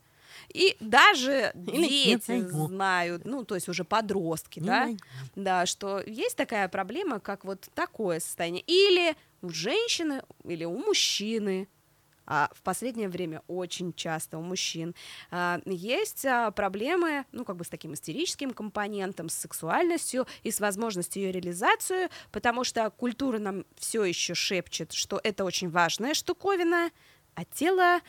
И 0.50 0.76
даже 0.80 1.52
Или 1.68 1.88
дети 1.88 2.48
знают, 2.48 3.26
ну, 3.26 3.44
то 3.44 3.56
есть 3.56 3.70
уже 3.70 3.84
подростки, 3.84 4.60
да, 4.60 4.90
да, 5.36 5.66
что 5.66 6.02
есть 6.06 6.36
такая 6.38 6.68
проблема, 6.68 7.20
как 7.20 7.46
вот 7.46 7.70
такое 7.74 8.20
состояние. 8.20 8.64
Или 8.66 9.16
у 9.42 9.50
женщины, 9.50 10.24
или 10.44 10.66
у 10.66 10.78
мужчины, 10.78 11.68
а 12.26 12.50
в 12.54 12.62
последнее 12.62 13.10
время 13.10 13.42
очень 13.48 13.94
часто 13.94 14.38
у 14.38 14.42
мужчин 14.42 14.96
а, 15.32 15.62
есть 15.66 16.26
а, 16.26 16.52
проблемы, 16.52 17.26
ну, 17.32 17.46
как 17.46 17.58
бы 17.58 17.64
с 17.64 17.70
таким 17.70 17.94
истерическим 17.94 18.52
компонентом, 18.52 19.30
с 19.30 19.36
сексуальностью 19.36 20.28
и 20.44 20.52
с 20.52 20.60
возможностью 20.60 21.24
ее 21.24 21.32
реализацию, 21.32 22.10
потому 22.32 22.64
что 22.64 22.90
культура 22.92 23.40
нам 23.40 23.66
все 23.78 24.04
еще 24.04 24.34
шепчет, 24.34 24.94
что 24.94 25.20
это 25.24 25.44
очень 25.44 25.70
важная 25.70 26.14
штуковина, 26.14 26.92
а 27.36 27.46
тело 27.46 28.00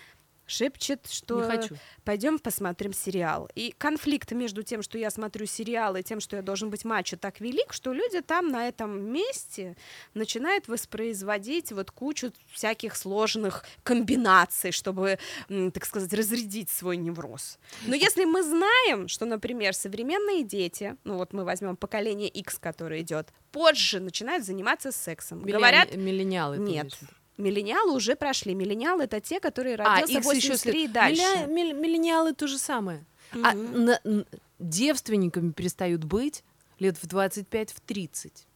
шепчет, 0.46 1.06
что 1.10 1.42
Не 1.42 1.46
хочу. 1.56 1.76
пойдем 2.04 2.38
посмотрим 2.38 2.92
сериал. 2.92 3.48
И 3.54 3.74
конфликт 3.76 4.32
между 4.32 4.62
тем, 4.62 4.82
что 4.82 4.98
я 4.98 5.10
смотрю 5.10 5.46
сериал, 5.46 5.96
и 5.96 6.02
тем, 6.02 6.20
что 6.20 6.36
я 6.36 6.42
должен 6.42 6.70
быть 6.70 6.84
мачо, 6.84 7.16
так 7.16 7.40
велик, 7.40 7.72
что 7.72 7.92
люди 7.92 8.20
там 8.20 8.48
на 8.50 8.68
этом 8.68 9.00
месте 9.12 9.76
начинают 10.14 10.68
воспроизводить 10.68 11.72
вот 11.72 11.90
кучу 11.90 12.32
всяких 12.52 12.96
сложных 12.96 13.64
комбинаций, 13.82 14.70
чтобы, 14.72 15.18
так 15.48 15.84
сказать, 15.86 16.12
разрядить 16.12 16.70
свой 16.70 16.96
невроз. 16.96 17.58
Но 17.86 17.94
если 17.94 18.24
мы 18.24 18.42
знаем, 18.42 19.08
что, 19.08 19.24
например, 19.26 19.74
современные 19.74 20.44
дети, 20.44 20.96
ну 21.04 21.16
вот 21.16 21.32
мы 21.32 21.44
возьмем 21.44 21.76
поколение 21.76 22.28
X, 22.28 22.58
которое 22.58 23.00
идет, 23.00 23.32
позже 23.52 24.00
начинают 24.00 24.44
заниматься 24.44 24.92
сексом. 24.92 25.38
Миллион- 25.44 25.58
Говорят, 25.58 25.94
миллениалы. 25.96 26.58
нет. 26.58 26.84
имеешь. 26.86 26.94
Миллениалы 27.36 27.92
уже 27.94 28.14
прошли. 28.16 28.54
Миллениалы 28.54 29.04
это 29.04 29.20
те, 29.20 29.40
которые 29.40 29.76
А, 29.76 30.00
родился 30.00 30.12
еще 30.12 30.50
83 30.50 30.84
и 30.84 30.88
дальше. 30.88 31.22
Милля- 31.48 31.74
Миллениалы 31.74 32.32
то 32.32 32.46
же 32.46 32.58
самое. 32.58 33.04
А 33.32 33.52
Мгм. 33.54 33.84
на- 33.84 34.00
девственниками 34.60 35.50
перестают 35.50 36.04
быть 36.04 36.44
лет 36.78 36.96
в 37.02 37.06
25, 37.06 37.72
в 37.72 37.80
30. 37.80 38.46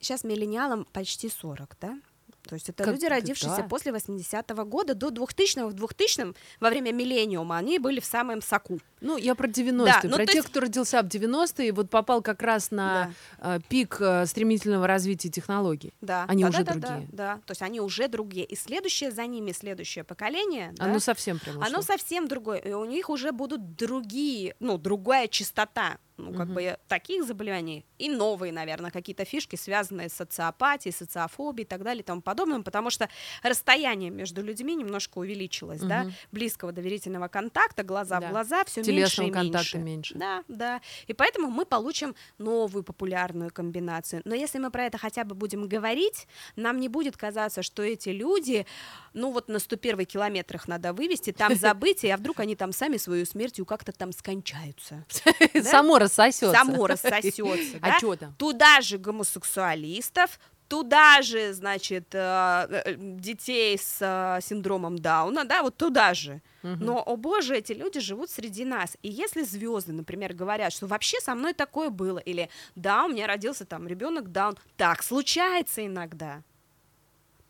Сейчас 0.00 0.24
миллениалам 0.24 0.84
почти 0.92 1.28
40, 1.28 1.76
да? 1.80 1.98
То 2.48 2.54
есть 2.54 2.68
это 2.68 2.84
Как 2.84 2.94
люди, 2.94 3.06
родившиеся 3.06 3.58
да? 3.58 3.62
после 3.64 3.92
80-го 3.92 4.64
года 4.64 4.94
до 4.94 5.08
2000-го. 5.08 5.68
В 5.68 5.74
2000-м, 5.74 6.34
во 6.58 6.70
время 6.70 6.92
миллениума, 6.92 7.58
они 7.58 7.78
были 7.78 8.00
в 8.00 8.04
самом 8.04 8.42
соку. 8.42 8.80
Ну, 9.00 9.16
я 9.16 9.34
про 9.34 9.46
90-е, 9.46 9.86
Да, 9.86 10.00
ну, 10.04 10.16
про 10.16 10.26
тех, 10.26 10.34
есть- 10.36 10.48
кто 10.48 10.60
родился 10.60 11.02
в 11.02 11.06
90-е, 11.06 11.72
вот 11.72 11.90
попал 11.90 12.22
как 12.22 12.42
раз 12.42 12.70
на 12.70 13.12
э, 13.38 13.60
пик 13.68 13.96
э, 14.00 14.26
стремительного 14.26 14.86
развития 14.86 15.28
технологий. 15.30 15.94
Да. 16.00 16.24
Они 16.28 16.42
да, 16.42 16.48
уже 16.50 16.64
да, 16.64 16.74
да, 16.74 16.88
другие. 16.88 17.08
Да, 17.12 17.34
да. 17.34 17.40
то 17.46 17.52
есть 17.52 17.62
они 17.62 17.80
уже 17.80 18.08
другие. 18.08 18.44
И 18.44 18.56
следующее 18.56 19.10
за 19.10 19.26
ними, 19.26 19.52
следующее 19.52 20.04
поколение, 20.04 20.72
да, 20.76 20.84
Оно 20.84 20.98
совсем 20.98 21.38
прям 21.38 21.62
оно 21.62 21.82
совсем 21.82 22.28
другое. 22.28 22.58
И 22.58 22.72
у 22.72 22.84
них 22.84 23.10
уже 23.10 23.32
будут 23.32 23.76
другие, 23.76 24.54
ну, 24.60 24.76
другая 24.78 25.28
частота 25.28 25.98
ну, 26.20 26.32
как 26.32 26.46
Мгм. 26.46 26.54
бы 26.54 26.78
таких 26.88 27.24
заболеваний 27.24 27.84
и 27.98 28.08
новые, 28.08 28.52
наверное, 28.52 28.90
какие-то 28.90 29.24
фишки, 29.24 29.56
связанные 29.56 30.08
с 30.08 30.12
социопатией, 30.14 30.92
социофобией 30.92 31.64
и 31.64 31.68
так 31.68 31.82
далее 31.82 32.02
и 32.02 32.04
тому 32.04 32.20
подобным, 32.22 32.62
потому 32.64 32.90
что 32.90 33.08
расстояние 33.42 34.10
между 34.10 34.42
людьми 34.42 34.74
немножко 34.74 35.18
увеличилось, 35.18 35.80
да, 35.80 36.02
Мгм. 36.04 36.12
близкого 36.32 36.72
доверительного 36.72 37.28
контакта, 37.28 37.82
глаза 37.82 38.20
Да. 38.20 38.28
в 38.28 38.30
глаза, 38.30 38.64
все 38.64 38.82
меньше 38.82 39.24
и 39.24 39.30
меньше. 39.30 39.78
меньше. 39.78 40.14
Да, 40.18 40.44
да. 40.48 40.80
И 41.06 41.12
поэтому 41.12 41.50
мы 41.50 41.64
получим 41.64 42.14
новую 42.38 42.82
популярную 42.84 43.50
комбинацию. 43.52 44.22
Но 44.24 44.34
если 44.34 44.58
мы 44.58 44.70
про 44.70 44.84
это 44.84 44.98
хотя 44.98 45.24
бы 45.24 45.34
будем 45.34 45.68
говорить, 45.68 46.26
нам 46.56 46.78
не 46.80 46.88
будет 46.88 47.16
казаться, 47.16 47.62
что 47.62 47.82
эти 47.82 48.10
люди, 48.10 48.66
ну 49.14 49.32
вот 49.32 49.48
на 49.48 49.58
101 49.58 50.04
километр 50.06 50.56
их 50.56 50.68
надо 50.68 50.92
вывести, 50.92 51.32
там 51.32 51.54
забыть, 51.56 52.04
а 52.04 52.16
вдруг 52.16 52.40
они 52.40 52.56
там 52.56 52.72
сами 52.72 52.96
свою 52.96 53.26
смертью 53.26 53.64
как-то 53.66 53.92
там 53.92 54.12
скончаются. 54.12 55.04
да? 55.54 55.62
Само 55.62 55.98
рассосется. 56.10 56.52
Само 56.52 56.86
рассосется. 56.86 57.40
А 57.80 57.98
что 57.98 58.16
там? 58.16 58.34
Туда 58.34 58.80
же 58.80 58.98
гомосексуалистов, 58.98 60.38
туда 60.68 61.22
же, 61.22 61.52
значит, 61.52 62.14
э, 62.14 62.82
э, 62.84 62.94
детей 62.96 63.78
с 63.78 63.98
э, 64.00 64.40
синдромом 64.42 64.98
Дауна, 64.98 65.44
да, 65.44 65.62
вот 65.62 65.76
туда 65.76 66.14
же. 66.14 66.40
Но, 66.62 67.02
о 67.02 67.16
боже, 67.16 67.56
эти 67.56 67.72
люди 67.72 68.00
живут 68.00 68.28
среди 68.30 68.66
нас. 68.66 68.98
И 69.02 69.08
если 69.08 69.42
звезды, 69.42 69.92
например, 69.92 70.34
говорят, 70.34 70.74
что 70.74 70.86
вообще 70.86 71.18
со 71.20 71.34
мной 71.34 71.54
такое 71.54 71.88
было, 71.88 72.18
или 72.18 72.50
да, 72.74 73.06
у 73.06 73.08
меня 73.08 73.26
родился 73.26 73.64
там 73.64 73.88
ребенок 73.88 74.30
Даун, 74.30 74.58
так 74.76 75.02
случается 75.02 75.86
иногда 75.86 76.42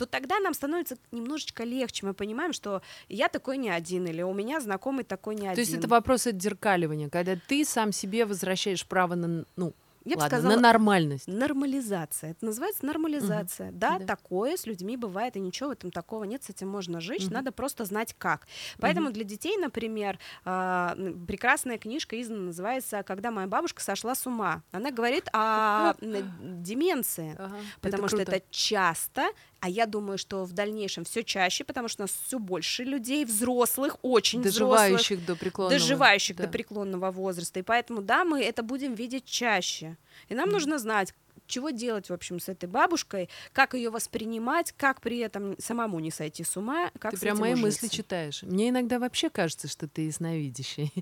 то 0.01 0.07
тогда 0.07 0.41
нам 0.41 0.55
становится 0.55 0.97
немножечко 1.13 1.63
легче. 1.63 2.07
Мы 2.07 2.15
понимаем, 2.15 2.55
что 2.55 2.81
я 3.11 3.29
такой 3.29 3.59
не 3.59 3.69
один, 3.69 4.07
или 4.07 4.23
у 4.23 4.33
меня 4.33 4.59
знакомый 4.61 5.05
такой 5.05 5.35
не 5.35 5.43
один. 5.47 5.57
То 5.57 5.61
есть 5.61 5.75
это 5.75 5.89
вопрос 5.89 6.27
отзеркаливания, 6.27 7.11
когда 7.11 7.37
ты 7.37 7.67
сам 7.67 7.93
себе 7.93 8.25
возвращаешь 8.25 8.87
право 8.87 9.15
на, 9.15 9.45
ну, 9.57 9.75
Я 10.07 10.17
бы 10.17 10.21
ладно, 10.21 10.39
сказала, 10.39 10.55
на 10.57 10.61
нормальность. 10.63 11.29
Нормализация. 11.29 12.31
Это 12.31 12.47
называется 12.47 12.87
нормализация. 12.87 13.71
Да, 13.73 13.99
Да. 13.99 14.07
такое 14.07 14.57
с 14.57 14.65
людьми 14.65 14.97
бывает, 14.97 15.37
и 15.37 15.41
ничего 15.41 15.69
в 15.69 15.73
этом 15.73 15.91
такого 15.91 16.25
нет, 16.25 16.43
с 16.43 16.49
этим 16.49 16.69
можно 16.71 17.03
жить, 17.03 17.25
Мгм. 17.27 17.35
надо 17.35 17.53
просто 17.53 17.85
знать 17.85 18.15
как. 18.17 18.47
Поэтому 18.79 19.11
для 19.13 19.25
детей, 19.25 19.59
например, 19.59 20.19
м, 20.47 21.27
прекрасная 21.27 21.77
книжка 21.77 22.19
издана 22.19 22.41
называется 22.45 23.03
«Когда 23.03 23.31
моя 23.31 23.47
бабушка 23.47 23.83
сошла 23.83 24.15
с 24.15 24.27
ума». 24.27 24.63
Она 24.73 24.91
говорит 24.91 25.29
о 25.35 25.95
деменции. 26.41 27.37
Потому 27.83 28.09
что 28.09 28.17
круто. 28.17 28.33
это 28.37 28.47
часто, 28.51 29.27
а 29.61 29.69
я 29.69 29.87
думаю, 29.87 30.19
что 30.19 30.45
в 30.45 30.53
дальнейшем 30.53 31.05
все 31.05 31.23
чаще, 31.23 31.65
потому 31.65 31.89
что 31.89 32.03
у 32.03 32.05
нас 32.05 32.17
все 32.27 32.39
больше 32.39 32.83
людей, 32.83 33.25
взрослых, 33.25 33.97
очень 34.03 34.41
взрослых, 34.41 34.81
доживающих 34.81 35.27
до 35.27 35.37
преклонного. 35.37 35.79
доживающих 35.79 36.37
да. 36.37 36.45
до 36.45 36.51
преклонного 36.51 37.11
возраста. 37.11 37.61
И 37.61 37.63
поэтому, 37.63 38.01
да, 38.01 38.25
мы 38.25 38.43
это 38.43 38.63
будем 38.63 38.95
видеть 38.95 39.27
чаще. 39.27 39.97
И 40.31 40.35
нам 40.35 40.49
нужно 40.49 40.79
знать, 40.79 41.15
чего 41.51 41.71
делать, 41.71 42.09
в 42.09 42.13
общем, 42.13 42.41
с 42.41 42.49
этой 42.49 42.67
бабушкой, 42.69 43.29
как 43.53 43.75
ее 43.75 43.91
воспринимать, 43.91 44.73
как 44.77 45.01
при 45.01 45.19
этом 45.19 45.57
самому 45.59 46.01
не 46.01 46.11
сойти 46.11 46.45
с 46.45 46.57
ума, 46.57 46.91
как 46.99 47.13
Ты 47.13 47.21
прям 47.21 47.39
мои 47.39 47.53
ужиться. 47.53 47.67
мысли 47.85 47.89
читаешь. 47.97 48.43
Мне 48.43 48.71
иногда 48.71 48.99
вообще 48.99 49.29
кажется, 49.29 49.69
что 49.69 49.87
ты 49.89 50.03
ясновидящий. 50.07 50.93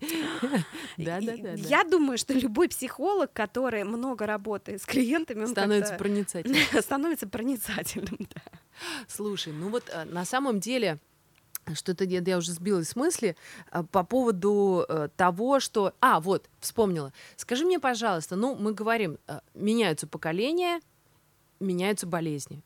Да, 0.97 1.21
да, 1.21 1.37
да. 1.37 1.53
Я 1.55 1.85
думаю, 1.85 2.19
что 2.19 2.35
любой 2.35 2.69
психолог, 2.69 3.33
который 3.33 3.85
много 3.85 4.27
работает 4.27 4.83
с 4.83 4.87
клиентами, 4.87 5.43
он 5.43 5.49
Становится 5.49 5.95
проницательным. 5.95 6.61
становится 6.83 7.29
проницательным. 7.29 8.19
да. 8.35 8.43
Слушай, 9.07 9.53
ну 9.53 9.69
вот 9.69 9.85
э, 9.93 10.05
на 10.05 10.25
самом 10.25 10.61
деле 10.61 10.99
что-то 11.75 12.05
я, 12.05 12.21
я 12.21 12.39
уже 12.39 12.53
сбилась 12.53 12.91
с 12.91 12.97
мысли 12.97 13.37
э, 13.71 13.83
по 13.91 14.05
поводу 14.05 14.85
э, 14.89 15.09
того, 15.17 15.61
что... 15.61 15.95
А, 16.01 16.21
вот, 16.21 16.49
вспомнила. 16.61 17.13
Скажи 17.37 17.65
мне, 17.65 17.79
пожалуйста, 17.79 18.37
ну, 18.37 18.55
мы 18.55 18.73
говорим, 18.73 19.19
э, 19.27 19.41
меняются 19.55 20.07
поколения, 20.07 20.81
меняются 21.61 22.07
болезни, 22.07 22.63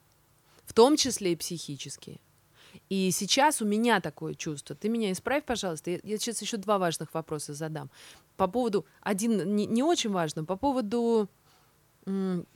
в 0.65 0.73
том 0.73 0.97
числе 0.97 1.33
и 1.33 1.35
психические. 1.35 2.19
И 2.89 3.11
сейчас 3.11 3.61
у 3.61 3.65
меня 3.65 4.01
такое 4.01 4.33
чувство. 4.33 4.75
Ты 4.75 4.89
меня 4.89 5.11
исправь, 5.11 5.45
пожалуйста. 5.45 5.91
Я, 5.91 5.99
я 6.03 6.17
сейчас 6.17 6.41
еще 6.41 6.57
два 6.57 6.77
важных 6.77 7.13
вопроса 7.13 7.53
задам. 7.53 7.89
По 8.37 8.47
поводу... 8.47 8.85
Один 9.01 9.55
не, 9.55 9.65
не 9.65 9.83
очень 9.83 10.09
важно. 10.09 10.43
По 10.43 10.55
поводу 10.55 11.29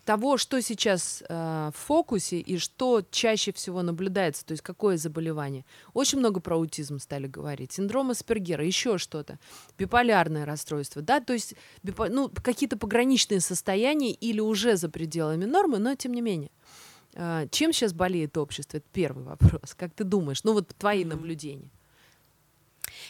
того, 0.04 0.38
что 0.38 0.62
сейчас 0.62 1.24
э, 1.28 1.72
в 1.74 1.78
фокусе 1.78 2.40
и 2.40 2.58
что 2.58 3.02
чаще 3.12 3.54
всего 3.54 3.82
наблюдается, 3.82 4.46
то 4.46 4.52
есть 4.52 4.62
какое 4.62 4.98
заболевание. 4.98 5.64
Очень 5.94 6.20
много 6.20 6.40
про 6.42 6.56
аутизм 6.56 7.00
стали 7.00 7.28
говорить, 7.28 7.72
синдром 7.72 8.12
Аспергера, 8.12 8.66
еще 8.66 8.98
что-то, 8.98 9.40
биполярное 9.78 10.46
расстройство, 10.46 11.02
да, 11.02 11.20
то 11.22 11.32
есть 11.34 11.56
бипо- 11.84 12.10
ну, 12.10 12.30
какие-то 12.30 12.78
пограничные 12.78 13.40
состояния 13.40 14.12
или 14.12 14.42
уже 14.42 14.76
за 14.76 14.90
пределами 14.90 15.46
нормы, 15.46 15.78
но 15.80 15.96
тем 15.96 16.14
не 16.14 16.22
менее. 16.22 16.52
Э, 17.14 17.48
чем 17.50 17.72
сейчас 17.72 17.94
болеет 17.94 18.38
общество? 18.38 18.78
Это 18.78 18.86
первый 18.92 19.24
вопрос. 19.24 19.74
Как 19.76 19.94
ты 19.94 20.04
думаешь? 20.04 20.44
Ну 20.44 20.54
вот 20.54 20.68
твои 20.78 21.06
Мгм. 21.06 21.10
наблюдения. 21.16 21.70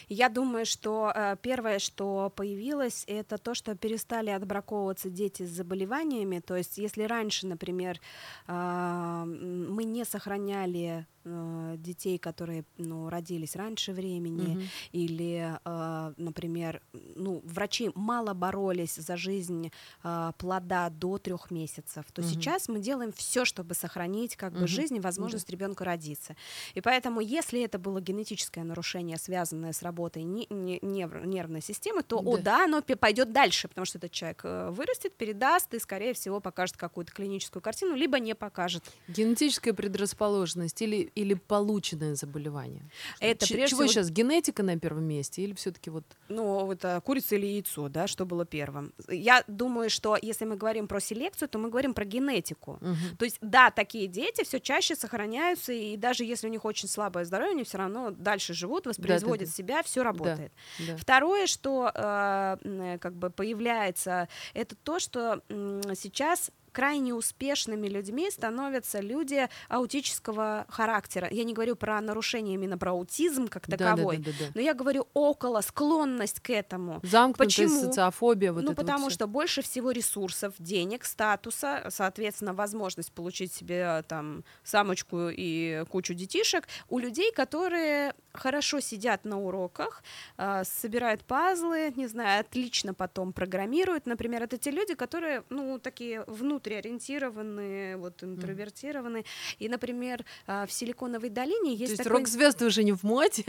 Я 0.08 0.28
думаю, 0.28 0.66
что 0.66 1.12
э, 1.14 1.36
первое, 1.42 1.78
что 1.78 2.32
появилось, 2.34 3.04
это 3.06 3.38
то, 3.38 3.54
что 3.54 3.74
перестали 3.74 4.30
отбраковываться 4.30 5.10
дети 5.10 5.44
с 5.44 5.50
заболеваниями. 5.50 6.40
То 6.40 6.56
есть, 6.56 6.78
если 6.78 7.02
раньше, 7.02 7.46
например, 7.46 8.00
а, 8.46 9.24
мы 9.24 9.84
не 9.84 10.04
сохраняли 10.04 11.06
э, 11.30 11.74
детей, 11.78 12.18
которые 12.18 12.64
ну, 12.78 13.08
родились 13.08 13.56
раньше 13.56 13.92
времени, 13.92 14.54
Мгм. 14.56 14.62
или, 14.92 15.58
э, 15.64 16.12
например, 16.16 16.80
ну, 16.92 17.40
врачи 17.44 17.90
мало 17.94 18.34
боролись 18.34 18.96
за 18.96 19.16
жизнь 19.16 19.70
э, 20.04 20.32
плода 20.38 20.90
до 20.90 21.18
трех 21.18 21.50
месяцев, 21.50 22.04
то 22.12 22.22
Мгм. 22.22 22.30
сейчас 22.30 22.68
мы 22.68 22.78
делаем 22.80 23.12
все, 23.12 23.44
чтобы 23.44 23.74
сохранить 23.74 24.36
как 24.36 24.52
бы 24.52 24.60
Мгм. 24.60 24.68
жизнь 24.68 24.96
и 24.96 25.00
возможность 25.00 25.50
ребенка 25.50 25.84
родиться. 25.84 26.36
И 26.74 26.80
поэтому, 26.80 27.20
если 27.20 27.60
это 27.62 27.78
было 27.78 28.00
генетическое 28.00 28.64
нарушение, 28.64 29.18
связанное 29.18 29.72
с 29.72 29.82
работой 29.82 30.22
не- 30.24 30.46
не- 30.50 30.78
невр- 30.80 31.26
нервной 31.26 31.60
системы, 31.62 32.02
то, 32.02 32.18
о 32.18 32.36
Да. 32.36 32.42
да, 32.42 32.64
оно 32.64 32.82
пойдет 32.82 33.32
дальше, 33.32 33.68
потому 33.68 33.84
что 33.84 33.98
этот 33.98 34.10
человек 34.12 34.40
э, 34.44 34.70
вырастет, 34.70 35.14
передаст 35.16 35.74
и, 35.74 35.78
скорее 35.78 36.12
всего, 36.14 36.40
покажет 36.40 36.76
какую-то 36.76 37.12
клиническую 37.12 37.62
картину, 37.62 37.94
либо 37.94 38.18
не 38.18 38.34
покажет. 38.34 38.84
Генетическая 39.08 39.72
предрасположенность 39.72 40.80
или, 40.82 41.10
или 41.22 41.34
полученное 41.34 42.14
заболевание? 42.14 42.82
Это 43.20 43.46
Ч- 43.46 43.54
прежде 43.54 43.70
чего 43.76 43.82
всего- 43.86 43.92
сейчас? 43.92 44.10
Генетика 44.10 44.62
на 44.62 44.78
первом 44.78 45.04
месте 45.04 45.42
или 45.42 45.54
все-таки 45.54 45.90
вот 45.90 46.04
Ну, 46.28 46.70
это 46.72 47.00
курица 47.04 47.34
или 47.36 47.46
яйцо, 47.46 47.88
да, 47.88 48.06
что 48.06 48.24
было 48.26 48.44
первым. 48.44 48.92
Я 49.08 49.42
думаю, 49.48 49.90
что 49.90 50.16
если 50.20 50.44
мы 50.46 50.56
говорим 50.56 50.86
про 50.88 51.00
селекцию, 51.00 51.48
то 51.48 51.58
мы 51.58 51.68
говорим 51.70 51.94
про 51.94 52.04
генетику. 52.04 52.78
Мгм. 52.80 53.16
То 53.18 53.24
есть, 53.24 53.38
да, 53.40 53.70
такие 53.70 54.06
дети 54.06 54.44
все 54.44 54.60
чаще 54.60 54.94
сохраняются, 54.96 55.72
и 55.72 55.96
даже 55.96 56.24
если 56.24 56.48
у 56.48 56.50
них 56.50 56.64
очень 56.64 56.88
слабое 56.88 57.24
здоровье, 57.24 57.52
они 57.52 57.64
все 57.64 57.78
равно 57.78 58.10
дальше 58.10 58.54
живут, 58.54 58.86
воспроизводят 58.86 59.48
Да-да-да. 59.48 59.56
себя, 59.56 59.82
все 59.82 60.02
работает. 60.02 60.52
Да. 60.86 60.96
Второе, 60.96 61.46
что 61.46 61.90
э, 61.94 62.56
м, 62.64 62.98
как 62.98 63.14
бы 63.14 63.30
появляется, 63.30 64.28
это 64.54 64.76
то, 64.76 64.98
что 64.98 65.42
м, 65.48 65.82
сейчас 65.94 66.50
крайне 66.72 67.14
успешными 67.14 67.88
людьми 67.88 68.30
становятся 68.30 69.00
люди 69.00 69.48
аутического 69.68 70.66
характера. 70.68 71.28
Я 71.30 71.44
не 71.44 71.52
говорю 71.54 71.76
про 71.76 72.00
нарушение 72.00 72.54
именно 72.54 72.78
про 72.78 72.92
аутизм 72.92 73.48
как 73.48 73.66
таковой, 73.66 74.18
Да, 74.18 74.24
да, 74.24 74.30
да, 74.38 74.44
да. 74.46 74.52
но 74.54 74.60
я 74.60 74.74
говорю 74.74 75.08
около 75.14 75.60
склонность 75.60 76.40
к 76.40 76.50
этому. 76.50 77.00
Замкнутость, 77.02 77.56
Почему? 77.56 77.80
социофобия, 77.80 78.52
вот 78.52 78.62
ну, 78.62 78.68
вот 78.68 78.76
потому 78.76 79.08
всё. 79.08 79.14
что 79.14 79.26
больше 79.26 79.62
всего 79.62 79.90
ресурсов, 79.90 80.54
денег, 80.58 81.04
статуса, 81.04 81.86
соответственно, 81.90 82.54
возможность 82.54 83.12
получить 83.12 83.52
себе 83.52 84.04
там 84.08 84.44
самочку 84.64 85.28
и 85.30 85.84
кучу 85.90 86.14
детишек 86.14 86.68
у 86.88 86.98
людей, 86.98 87.32
которые 87.32 88.14
хорошо 88.32 88.80
сидят 88.80 89.24
на 89.24 89.40
уроках, 89.40 90.02
а, 90.36 90.64
собирают 90.64 91.24
пазлы, 91.24 91.92
не 91.96 92.06
знаю, 92.06 92.40
отлично 92.40 92.94
потом 92.94 93.32
программируют. 93.32 94.06
Например, 94.06 94.42
это 94.42 94.58
те 94.58 94.70
люди, 94.70 94.94
которые, 94.94 95.44
ну, 95.50 95.78
такие 95.78 96.24
внутриориентированные, 96.26 97.96
вот 97.96 98.22
интровертированные. 98.22 99.24
И, 99.58 99.68
например, 99.68 100.24
а, 100.46 100.66
в 100.66 100.72
Силиконовой 100.72 101.30
долине 101.30 101.76
То 101.76 101.80
есть 101.80 101.80
есть 101.92 101.96
такой... 101.98 102.18
рок-звезды 102.18 102.66
уже 102.66 102.84
не 102.84 102.92
в 102.92 103.02
моде, 103.02 103.44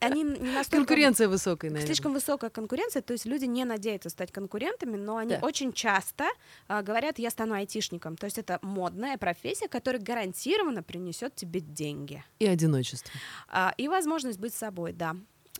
Они 0.00 0.22
не 0.22 0.50
настолько 0.52 0.86
конкуренция 0.86 1.28
высокая, 1.28 1.70
наверное. 1.70 1.86
Слишком 1.86 2.12
высокая 2.12 2.50
конкуренция, 2.50 3.02
то 3.02 3.12
есть 3.12 3.26
люди 3.26 3.44
не 3.44 3.64
надеются 3.64 4.08
стать 4.10 4.32
конкурентами, 4.32 4.96
но 4.96 5.16
они 5.16 5.30
Да. 5.34 5.38
очень 5.42 5.72
часто 5.72 6.24
а, 6.68 6.82
говорят, 6.82 7.18
я 7.18 7.30
стану 7.30 7.54
айтишником. 7.54 8.16
То 8.16 8.26
есть 8.26 8.38
это 8.38 8.58
модная 8.62 9.16
профессия, 9.18 9.68
которая 9.68 10.02
гарантированно 10.02 10.82
принесет 10.82 11.34
тебе 11.34 11.60
деньги. 11.60 12.24
И 12.38 12.46
одиночество. 12.46 13.12
И 13.76 13.88
возможность 14.26 14.40
быть 14.40 14.54
собой, 14.54 14.92
да. 14.92 15.16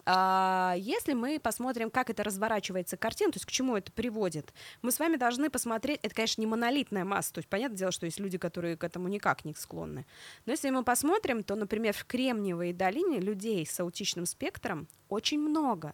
А, 0.09 0.75
если 0.79 1.15
мы 1.15 1.41
посмотрим, 1.41 1.91
как 1.91 2.11
это 2.11 2.23
разворачивается 2.23 2.97
картина, 2.97 3.33
то 3.33 3.37
есть 3.39 3.47
к 3.47 3.51
чему 3.51 3.77
это 3.77 3.91
приводит, 3.91 4.53
мы 4.83 4.93
с 4.93 5.01
вами 5.01 5.17
должны 5.17 5.51
посмотреть, 5.51 5.99
это, 6.03 6.15
конечно, 6.15 6.41
не 6.41 6.47
монолитная 6.47 7.05
масса, 7.05 7.33
то 7.33 7.39
есть 7.39 7.49
понятное 7.49 7.79
дело, 7.79 7.93
что 7.93 8.07
есть 8.07 8.21
люди, 8.21 8.39
которые 8.39 8.77
к 8.77 8.85
этому 8.85 9.09
никак 9.09 9.45
не 9.45 9.55
склонны. 9.55 10.07
Но 10.45 10.53
если 10.53 10.71
мы 10.71 10.85
посмотрим, 10.85 11.43
то, 11.43 11.57
например, 11.57 11.93
в 11.93 12.05
Кремниевой 12.05 12.73
долине 12.73 13.19
людей 13.19 13.67
с 13.67 13.81
аутичным 13.81 14.27
спектром 14.27 14.87
очень 15.09 15.41
много. 15.41 15.93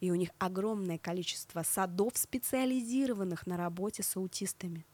И 0.00 0.10
у 0.10 0.14
них 0.14 0.28
огромное 0.38 0.98
количество 0.98 1.62
садов, 1.62 2.12
специализированных 2.18 3.46
на 3.46 3.56
работе 3.56 4.02
с 4.02 4.16
аутистами. 4.16 4.84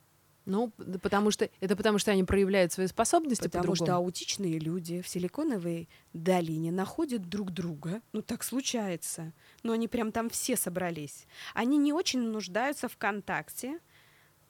Ну, 0.44 0.72
потому 1.02 1.30
что 1.30 1.48
это 1.60 1.76
потому 1.76 1.98
что 1.98 2.10
они 2.10 2.24
проявляют 2.24 2.72
свои 2.72 2.88
способности 2.88 3.44
Потому 3.44 3.76
что 3.76 3.84
по-другому. 3.84 4.06
аутичные 4.06 4.58
люди 4.58 5.00
в 5.00 5.08
Силиконовой 5.08 5.88
долине 6.12 6.72
находят 6.72 7.28
друг 7.28 7.52
друга. 7.52 8.00
Ну, 8.12 8.22
так 8.22 8.42
случается. 8.42 9.32
Но 9.62 9.72
они 9.72 9.86
прям 9.86 10.10
там 10.10 10.28
все 10.30 10.56
собрались. 10.56 11.26
Они 11.54 11.78
не 11.78 11.92
очень 11.92 12.20
нуждаются 12.20 12.88
в 12.88 12.96
контакте. 12.96 13.78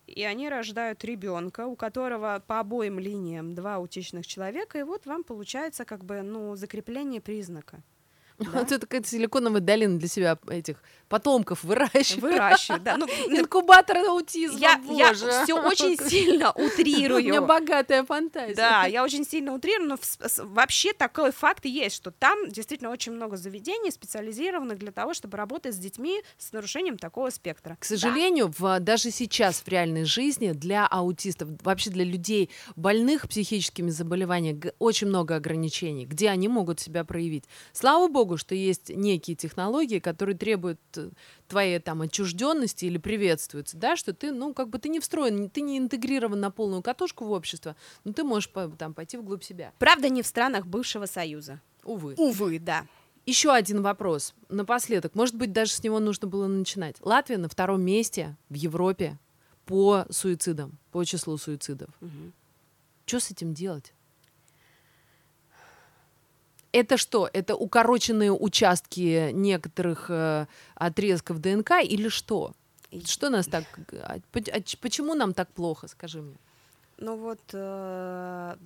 И 0.06 0.24
они 0.24 0.48
рождают 0.48 1.04
ребенка, 1.04 1.66
у 1.66 1.76
которого 1.76 2.42
по 2.46 2.58
обоим 2.58 2.98
линиям 2.98 3.54
два 3.54 3.76
аутичных 3.76 4.26
человека, 4.26 4.78
и 4.78 4.82
вот 4.82 5.06
вам 5.06 5.22
получается 5.22 5.84
как 5.84 6.04
бы 6.04 6.22
ну 6.22 6.56
закрепление 6.56 7.20
признака. 7.20 7.82
Да. 8.44 8.58
Вот 8.60 8.72
это 8.72 8.80
какая-то 8.86 9.08
силиконовая 9.08 9.60
долина 9.60 9.98
для 9.98 10.08
себя 10.08 10.38
этих 10.48 10.76
потомков 11.08 11.62
выращивает. 11.62 12.22
Выращивают, 12.22 12.82
да. 12.82 12.96
Ну, 13.02 13.06
Инкубатор 13.06 13.98
аутизма, 13.98 14.58
я, 14.58 15.12
все 15.14 15.54
очень 15.60 15.98
сильно 15.98 16.52
У 16.52 16.60
меня 16.60 16.72
утрирую. 16.72 17.46
богатая 17.46 18.04
фантазия. 18.04 18.54
Да, 18.54 18.86
я 18.86 19.04
очень 19.04 19.24
сильно 19.26 19.52
утрирую, 19.52 19.88
но 19.88 19.98
вообще 20.44 20.92
такой 20.92 21.32
факт 21.32 21.64
есть, 21.66 21.96
что 21.96 22.10
там 22.12 22.48
действительно 22.50 22.90
очень 22.90 23.12
много 23.12 23.36
заведений, 23.36 23.90
специализированных 23.90 24.78
для 24.78 24.92
того, 24.92 25.12
чтобы 25.12 25.36
работать 25.36 25.74
с 25.74 25.78
детьми 25.78 26.22
с 26.38 26.52
нарушением 26.52 26.96
такого 26.96 27.30
спектра. 27.30 27.76
К 27.78 27.84
сожалению, 27.84 28.52
в, 28.56 28.80
даже 28.80 29.10
сейчас 29.10 29.60
в 29.60 29.68
реальной 29.68 30.04
жизни 30.04 30.52
для 30.52 30.86
аутистов, 30.86 31.48
вообще 31.62 31.90
для 31.90 32.04
людей 32.04 32.48
больных 32.76 33.28
психическими 33.28 33.90
заболеваниями, 33.90 34.72
очень 34.78 35.08
много 35.08 35.36
ограничений, 35.36 36.06
где 36.06 36.28
они 36.30 36.48
могут 36.48 36.80
себя 36.80 37.04
проявить. 37.04 37.44
Слава 37.72 38.08
богу, 38.08 38.31
что 38.36 38.54
есть 38.54 38.88
некие 38.90 39.36
технологии, 39.36 39.98
которые 39.98 40.36
требуют 40.36 40.80
э, 40.96 41.10
твоей 41.48 41.78
там 41.78 42.02
отчужденности 42.02 42.84
или 42.84 42.98
приветствуются, 42.98 43.76
да, 43.76 43.96
что 43.96 44.12
ты, 44.12 44.32
ну, 44.32 44.54
как 44.54 44.68
бы 44.68 44.78
ты 44.78 44.88
не 44.88 45.00
встроен, 45.00 45.50
ты 45.50 45.60
не 45.60 45.78
интегрирован 45.78 46.40
на 46.40 46.50
полную 46.50 46.82
катушку 46.82 47.24
в 47.24 47.32
общество, 47.32 47.76
но 48.04 48.12
ты 48.12 48.24
можешь 48.24 48.50
там 48.78 48.94
пойти 48.94 49.16
вглубь 49.16 49.42
себя. 49.42 49.72
Правда, 49.78 50.08
не 50.08 50.22
в 50.22 50.26
странах 50.26 50.66
бывшего 50.66 51.06
Союза. 51.06 51.60
Увы. 51.84 52.14
Увы, 52.16 52.58
да. 52.58 52.86
Еще 53.24 53.52
один 53.52 53.82
вопрос 53.82 54.34
напоследок. 54.48 55.14
Может 55.14 55.36
быть, 55.36 55.52
даже 55.52 55.72
с 55.72 55.82
него 55.82 56.00
нужно 56.00 56.26
было 56.26 56.46
начинать. 56.46 56.96
Латвия 57.00 57.38
на 57.38 57.48
втором 57.48 57.82
месте 57.82 58.36
в 58.48 58.54
Европе 58.54 59.18
по 59.64 60.06
суицидам, 60.10 60.78
по 60.90 61.04
числу 61.04 61.36
суицидов. 61.38 61.90
Что 63.06 63.20
с 63.20 63.30
этим 63.30 63.54
делать? 63.54 63.94
Это 66.72 66.96
что? 66.96 67.28
Это 67.32 67.54
укороченные 67.54 68.32
участки 68.32 69.30
некоторых 69.32 70.06
э, 70.08 70.46
отрезков 70.74 71.38
ДНК 71.38 71.70
или 71.82 72.08
что? 72.08 72.52
Что 73.06 73.30
нас 73.30 73.46
так... 73.46 73.64
а, 73.92 74.18
поч- 74.32 74.50
а 74.52 74.60
ч- 74.60 74.76
Почему 74.80 75.14
нам 75.14 75.32
так 75.34 75.48
плохо, 75.52 75.88
скажи 75.88 76.22
мне? 76.22 76.36
Ну 77.02 77.16
вот 77.16 77.40
э, 77.52 78.56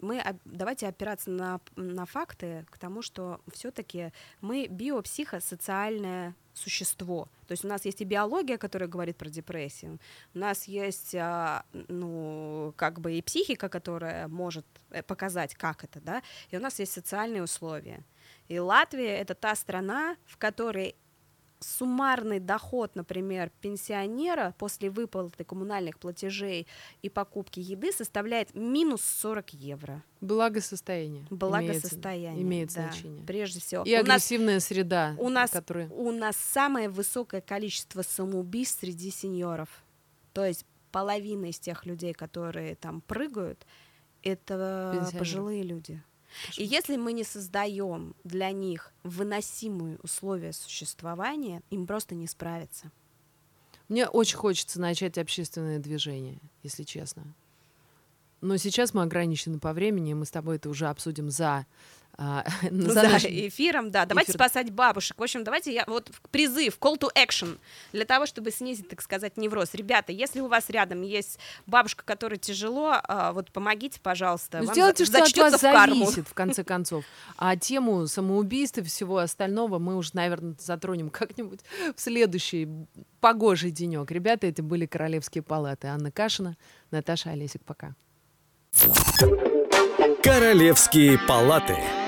мы 0.00 0.24
давайте 0.44 0.88
опираться 0.88 1.30
на, 1.30 1.60
на 1.76 2.04
факты 2.04 2.66
к 2.68 2.78
тому, 2.78 3.00
что 3.00 3.40
все-таки 3.52 4.12
мы 4.40 4.66
биопсихосоциальное 4.66 6.34
существо. 6.52 7.28
То 7.46 7.52
есть 7.52 7.64
у 7.64 7.68
нас 7.68 7.84
есть 7.84 8.00
и 8.00 8.04
биология, 8.04 8.58
которая 8.58 8.88
говорит 8.88 9.16
про 9.16 9.28
депрессию, 9.28 10.00
у 10.34 10.38
нас 10.40 10.64
есть, 10.64 11.14
а, 11.14 11.64
ну, 11.72 12.74
как 12.76 13.00
бы 13.00 13.12
и 13.12 13.22
психика, 13.22 13.68
которая 13.68 14.26
может 14.26 14.66
э, 14.90 15.04
показать, 15.04 15.54
как 15.54 15.84
это, 15.84 16.00
да, 16.00 16.22
и 16.50 16.56
у 16.56 16.60
нас 16.60 16.80
есть 16.80 16.92
социальные 16.92 17.44
условия. 17.44 18.02
И 18.48 18.58
Латвия— 18.58 19.16
это 19.18 19.34
та 19.36 19.54
страна, 19.54 20.16
в 20.26 20.38
которой 20.38 20.96
суммарный 21.60 22.40
доход, 22.40 22.96
например, 22.96 23.50
пенсионера 23.60 24.54
после 24.58 24.90
выплаты 24.90 25.44
коммунальных 25.44 25.98
платежей 25.98 26.66
и 27.02 27.08
покупки 27.08 27.60
еды 27.60 27.92
составляет 27.92 28.54
минус 28.54 29.02
40 29.02 29.54
евро. 29.54 30.02
Благосостояние. 30.20 31.26
Благосостояние. 31.30 32.42
Имеет 32.42 32.74
да, 32.74 32.82
значение. 32.82 33.24
Прежде 33.24 33.60
всего. 33.60 33.84
И 33.84 33.94
у, 33.94 33.98
нас, 33.98 34.22
агрессивная 34.22 34.60
среда, 34.60 35.14
у 35.18 35.28
нас- 35.28 35.50
которая... 35.50 35.88
у 35.90 36.10
нас 36.10 36.36
самое 36.36 36.88
высокое 36.88 37.40
количество 37.40 38.02
самоубийств 38.02 38.80
среди 38.80 39.10
сеньоров. 39.10 39.68
То 40.32 40.44
есть 40.44 40.64
половина 40.90 41.46
из 41.46 41.58
тех 41.58 41.86
людей, 41.86 42.12
которые 42.12 42.74
там 42.74 43.00
прыгают, 43.00 43.66
это 44.22 45.08
пожилые 45.18 45.62
люди. 45.62 46.02
И 46.56 46.64
если 46.64 46.96
мы 46.96 47.12
не 47.12 47.24
создаем 47.24 48.14
для 48.24 48.50
них 48.50 48.92
выносимые 49.02 49.98
условия 50.02 50.52
существования, 50.52 51.62
им 51.70 51.86
просто 51.86 52.14
не 52.14 52.26
справиться. 52.26 52.90
Мне 53.88 54.06
очень 54.06 54.36
хочется 54.36 54.80
начать 54.80 55.18
общественное 55.18 55.78
движение, 55.78 56.38
если 56.62 56.84
честно. 56.84 57.34
Но 58.40 58.56
сейчас 58.56 58.94
мы 58.94 59.02
ограничены 59.02 59.58
по 59.58 59.72
времени, 59.72 60.14
мы 60.14 60.24
с 60.24 60.30
тобой 60.30 60.56
это 60.56 60.70
уже 60.70 60.86
обсудим 60.86 61.28
за, 61.30 61.66
а, 62.16 62.44
за 62.70 62.92
За 62.92 63.02
наш- 63.02 63.24
эфиром, 63.26 63.90
да. 63.90 64.06
Давайте 64.06 64.32
эфир. 64.32 64.40
спасать 64.40 64.70
бабушек. 64.72 65.18
В 65.18 65.22
общем, 65.22 65.44
давайте 65.44 65.74
я 65.74 65.84
вот 65.86 66.10
призыв, 66.30 66.78
call 66.78 66.98
to 66.98 67.08
action 67.14 67.58
для 67.92 68.06
того, 68.06 68.24
чтобы 68.24 68.50
снизить, 68.50 68.88
так 68.88 69.02
сказать, 69.02 69.36
невроз. 69.36 69.74
Ребята, 69.74 70.12
если 70.12 70.40
у 70.40 70.46
вас 70.48 70.70
рядом 70.70 71.02
есть 71.02 71.38
бабушка, 71.66 72.02
которой 72.04 72.38
тяжело, 72.38 72.94
а, 73.02 73.32
вот 73.34 73.52
помогите, 73.52 74.00
пожалуйста. 74.00 74.60
Ну, 74.62 74.72
Сделайте, 74.72 75.04
за- 75.04 75.26
что 75.26 75.44
от 75.46 75.52
вас 75.52 75.60
в 75.60 75.62
карму. 75.62 76.04
зависит, 76.06 76.26
в 76.28 76.32
конце 76.32 76.64
концов. 76.64 77.04
А 77.36 77.56
тему 77.56 78.06
самоубийств 78.06 78.78
и 78.78 78.82
всего 78.82 79.18
остального 79.18 79.78
мы 79.78 79.96
уже, 79.96 80.12
наверное, 80.14 80.56
затронем 80.58 81.10
как-нибудь 81.10 81.60
в 81.94 82.00
следующий 82.00 82.68
погожий 83.20 83.70
денек. 83.70 84.10
Ребята, 84.10 84.46
это 84.46 84.62
были 84.62 84.86
Королевские 84.86 85.42
палаты. 85.42 85.88
Анна 85.88 86.10
Кашина, 86.10 86.56
Наташа 86.90 87.30
Олесик. 87.32 87.62
Пока. 87.66 87.94
Королевские 90.22 91.18
палаты. 91.18 91.99